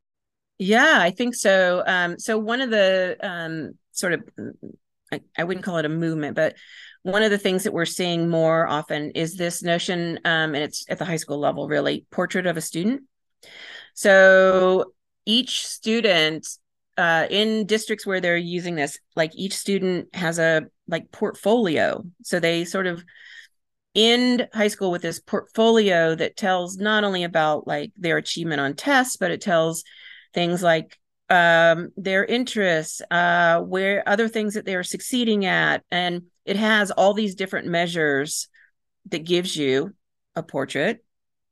Yeah, 0.58 0.98
I 1.00 1.10
think 1.10 1.34
so. 1.34 1.82
Um, 1.86 2.18
so 2.18 2.38
one 2.38 2.60
of 2.60 2.68
the 2.68 3.16
um, 3.22 3.78
sort 3.92 4.12
of 4.12 4.22
I, 5.36 5.44
wouldn't 5.44 5.64
call 5.64 5.78
it 5.78 5.84
a 5.84 5.90
movement, 5.90 6.36
but 6.36 6.56
one 7.02 7.22
of 7.22 7.30
the 7.30 7.38
things 7.38 7.64
that 7.64 7.72
we're 7.72 7.84
seeing 7.84 8.28
more 8.28 8.66
often 8.66 9.10
is 9.10 9.36
this 9.36 9.62
notion, 9.62 10.20
um, 10.24 10.54
and 10.54 10.64
it's 10.64 10.84
at 10.88 10.98
the 10.98 11.04
high 11.04 11.16
school 11.16 11.38
level, 11.38 11.68
really, 11.68 12.06
portrait 12.10 12.46
of 12.46 12.56
a 12.56 12.60
student. 12.60 13.02
So 13.94 14.92
each 15.26 15.66
student 15.66 16.46
uh, 16.96 17.26
in 17.30 17.66
districts 17.66 18.06
where 18.06 18.20
they're 18.20 18.36
using 18.36 18.74
this, 18.74 18.98
like 19.16 19.32
each 19.34 19.54
student 19.54 20.14
has 20.14 20.38
a 20.38 20.66
like 20.86 21.10
portfolio. 21.10 22.04
So 22.22 22.38
they 22.38 22.64
sort 22.64 22.86
of 22.86 23.02
end 23.94 24.48
high 24.54 24.68
school 24.68 24.90
with 24.90 25.02
this 25.02 25.20
portfolio 25.20 26.14
that 26.14 26.36
tells 26.36 26.78
not 26.78 27.04
only 27.04 27.24
about 27.24 27.66
like 27.66 27.92
their 27.96 28.16
achievement 28.16 28.60
on 28.60 28.74
tests, 28.74 29.16
but 29.16 29.30
it 29.30 29.40
tells 29.40 29.84
things 30.32 30.62
like 30.62 30.98
um, 31.28 31.90
their 31.96 32.24
interests, 32.24 33.00
uh, 33.10 33.60
where 33.60 34.06
other 34.08 34.28
things 34.28 34.54
that 34.54 34.64
they're 34.64 34.82
succeeding 34.82 35.44
at, 35.46 35.82
and 35.90 36.22
it 36.44 36.56
has 36.56 36.90
all 36.90 37.14
these 37.14 37.34
different 37.34 37.68
measures 37.68 38.48
that 39.10 39.24
gives 39.24 39.56
you 39.56 39.94
a 40.36 40.42
portrait 40.42 41.04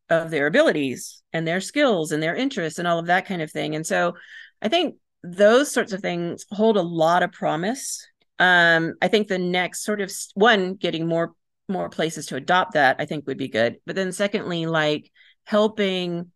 of 0.09 0.31
their 0.31 0.47
abilities 0.47 1.23
and 1.33 1.47
their 1.47 1.61
skills 1.61 2.13
and 2.13 2.23
their 2.23 2.35
interests 2.35 2.79
and 2.79 2.89
all 2.89 2.99
of 2.99 3.07
that 3.07 3.27
kind 3.27 3.43
of 3.43 3.51
thing. 3.51 3.75
And 3.75 3.87
so, 3.87 4.15
I 4.61 4.69
think 4.69 4.97
those 5.23 5.71
sorts 5.71 5.93
of 5.93 6.01
things 6.01 6.45
hold 6.51 6.77
a 6.77 6.83
lot 6.83 7.23
of 7.23 7.33
promise. 7.33 8.07
Um, 8.39 8.95
I 9.03 9.09
think 9.09 9.29
the 9.29 9.39
next 9.39 9.85
sort 9.85 10.01
of 10.01 10.13
one 10.35 10.75
getting 10.75 11.07
more 11.07 11.35
more 11.69 11.89
places 11.89 12.27
to 12.27 12.37
adopt 12.37 12.73
that 12.75 12.97
I 12.99 13.07
think 13.07 13.27
would 13.27 13.39
be 13.39 13.49
good. 13.49 13.77
But 13.87 13.97
then 13.97 14.13
secondly, 14.13 14.67
like 14.67 15.11
helping 15.45 16.33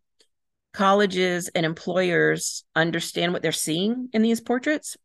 colleges 0.75 1.47
and 1.49 1.65
employers 1.65 2.63
understand 2.75 3.33
what 3.33 3.41
they're 3.41 3.51
seeing 3.51 4.09
in 4.13 4.21
these 4.21 4.41
portraits 4.41 4.97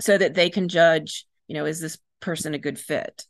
so 0.00 0.18
that 0.18 0.34
they 0.34 0.50
can 0.50 0.68
judge, 0.68 1.26
you 1.46 1.54
know, 1.54 1.64
is 1.64 1.80
this 1.80 1.98
person 2.20 2.54
a 2.54 2.58
good 2.58 2.78
fit? 2.78 3.24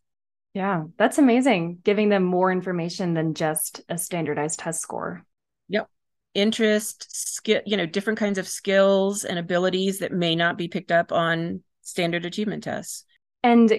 Yeah, 0.55 0.85
that's 0.97 1.19
amazing. 1.19 1.79
Giving 1.85 2.09
them 2.09 2.25
more 2.25 2.51
information 2.51 3.14
than 3.14 3.35
just 3.35 3.83
a 3.88 3.99
standardized 3.99 4.59
test 4.59 4.81
score. 4.81 5.25
Yep. 5.69 5.88
Interest, 6.35 7.07
skill, 7.14 7.61
you 7.67 7.77
know, 7.77 7.87
different 7.87 8.19
kinds 8.19 8.38
of 8.38 8.49
skills 8.49 9.25
and 9.25 9.38
abilities 9.38 9.99
that 10.01 10.12
may 10.12 10.35
not 10.35 10.59
be 10.59 10.69
picked 10.69 10.91
up 10.91 11.12
on 11.12 11.62
standard 11.83 12.25
achievement 12.25 12.64
tests. 12.64 13.05
And, 13.42 13.73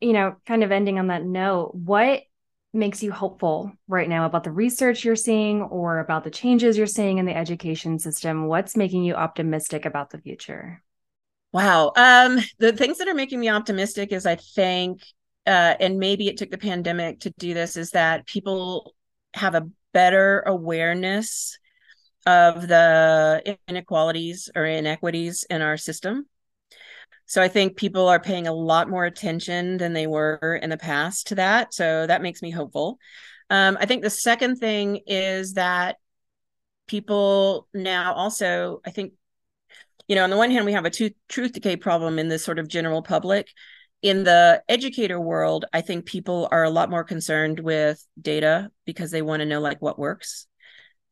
you 0.00 0.12
know, 0.12 0.36
kind 0.46 0.62
of 0.62 0.72
ending 0.72 0.98
on 0.98 1.06
that 1.06 1.24
note, 1.24 1.74
what 1.74 2.22
makes 2.72 3.02
you 3.02 3.10
hopeful 3.10 3.72
right 3.86 4.08
now 4.08 4.26
about 4.26 4.44
the 4.44 4.50
research 4.50 5.04
you're 5.04 5.16
seeing 5.16 5.62
or 5.62 5.98
about 5.98 6.24
the 6.24 6.30
changes 6.30 6.76
you're 6.76 6.86
seeing 6.86 7.18
in 7.18 7.26
the 7.26 7.36
education 7.36 7.98
system? 7.98 8.46
What's 8.46 8.76
making 8.76 9.04
you 9.04 9.14
optimistic 9.14 9.86
about 9.86 10.10
the 10.10 10.18
future? 10.18 10.82
Wow. 11.52 11.92
Um, 11.96 12.38
the 12.58 12.72
things 12.72 12.98
that 12.98 13.08
are 13.08 13.14
making 13.14 13.40
me 13.40 13.48
optimistic 13.48 14.12
is 14.12 14.26
I 14.26 14.36
think, 14.36 15.02
uh, 15.46 15.74
and 15.80 15.98
maybe 15.98 16.28
it 16.28 16.36
took 16.36 16.50
the 16.50 16.58
pandemic 16.58 17.20
to 17.20 17.30
do 17.38 17.54
this, 17.54 17.76
is 17.76 17.92
that 17.92 18.26
people 18.26 18.94
have 19.34 19.54
a 19.54 19.68
better 19.94 20.40
awareness 20.46 21.58
of 22.26 22.68
the 22.68 23.56
inequalities 23.66 24.50
or 24.54 24.66
inequities 24.66 25.44
in 25.48 25.62
our 25.62 25.78
system. 25.78 26.26
So 27.28 27.42
I 27.42 27.48
think 27.48 27.76
people 27.76 28.08
are 28.08 28.18
paying 28.18 28.46
a 28.46 28.54
lot 28.54 28.88
more 28.88 29.04
attention 29.04 29.76
than 29.76 29.92
they 29.92 30.06
were 30.06 30.58
in 30.62 30.70
the 30.70 30.78
past 30.78 31.28
to 31.28 31.34
that. 31.36 31.74
So 31.74 32.06
that 32.06 32.22
makes 32.22 32.40
me 32.40 32.50
hopeful. 32.50 32.98
Um, 33.50 33.76
I 33.78 33.84
think 33.86 34.02
the 34.02 34.10
second 34.10 34.56
thing 34.56 35.00
is 35.06 35.52
that 35.54 35.96
people 36.86 37.68
now 37.74 38.14
also, 38.14 38.80
I 38.84 38.90
think, 38.90 39.12
you 40.08 40.16
know, 40.16 40.24
on 40.24 40.30
the 40.30 40.38
one 40.38 40.50
hand, 40.50 40.64
we 40.64 40.72
have 40.72 40.86
a 40.86 40.90
truth, 40.90 41.12
truth 41.28 41.52
decay 41.52 41.76
problem 41.76 42.18
in 42.18 42.28
the 42.28 42.38
sort 42.38 42.58
of 42.58 42.66
general 42.66 43.02
public. 43.02 43.48
In 44.00 44.24
the 44.24 44.62
educator 44.66 45.20
world, 45.20 45.66
I 45.70 45.82
think 45.82 46.06
people 46.06 46.48
are 46.50 46.64
a 46.64 46.70
lot 46.70 46.88
more 46.88 47.04
concerned 47.04 47.60
with 47.60 48.02
data 48.18 48.70
because 48.86 49.10
they 49.10 49.22
want 49.22 49.40
to 49.40 49.46
know 49.46 49.60
like 49.60 49.82
what 49.82 49.98
works 49.98 50.46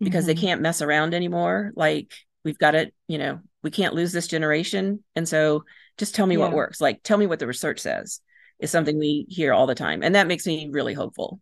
because 0.01 0.25
mm-hmm. 0.25 0.29
they 0.29 0.41
can't 0.41 0.63
mess 0.63 0.81
around 0.81 1.13
anymore. 1.13 1.73
Like 1.77 2.15
we've 2.43 2.59
got 2.59 2.75
it, 2.75 2.95
you 3.07 3.19
know, 3.19 3.41
we 3.63 3.71
can't 3.71 3.95
lose 3.95 4.13
this 4.13 4.29
generation. 4.29 5.03
And 5.15 5.29
so 5.29 5.65
just 5.99 6.15
tell 6.15 6.27
me 6.27 6.37
yeah. 6.37 6.43
what 6.43 6.53
works. 6.53 6.81
Like 6.81 7.03
tell 7.03 7.19
me 7.19 7.27
what 7.27 7.39
the 7.39 7.47
research 7.47 7.81
says 7.81 8.21
is 8.59 8.71
something 8.71 8.99
we 8.99 9.27
hear 9.29 9.53
all 9.53 9.67
the 9.67 9.75
time. 9.75 10.03
And 10.03 10.15
that 10.15 10.27
makes 10.27 10.47
me 10.47 10.69
really 10.71 10.95
hopeful. 10.95 11.41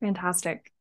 Fantastic. 0.00 0.72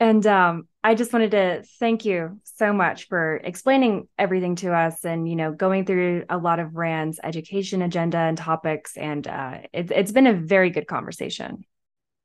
And 0.00 0.24
um, 0.26 0.68
I 0.84 0.94
just 0.94 1.12
wanted 1.12 1.32
to 1.32 1.64
thank 1.80 2.04
you 2.04 2.40
so 2.44 2.72
much 2.72 3.08
for 3.08 3.36
explaining 3.36 4.08
everything 4.16 4.54
to 4.56 4.72
us 4.72 5.04
and, 5.04 5.28
you 5.28 5.34
know, 5.34 5.52
going 5.52 5.86
through 5.86 6.24
a 6.28 6.38
lot 6.38 6.60
of 6.60 6.76
RAND's 6.76 7.18
education 7.22 7.82
agenda 7.82 8.18
and 8.18 8.38
topics. 8.38 8.96
And 8.96 9.26
uh, 9.26 9.58
it, 9.72 9.90
it's 9.90 10.12
been 10.12 10.28
a 10.28 10.34
very 10.34 10.70
good 10.70 10.86
conversation. 10.86 11.64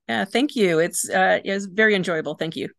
Yeah, 0.08 0.26
thank 0.26 0.56
you. 0.56 0.80
It's 0.80 1.10
uh, 1.10 1.40
it 1.44 1.54
was 1.54 1.66
very 1.66 1.96
enjoyable. 1.96 2.36
Thank 2.36 2.56
you. 2.56 2.70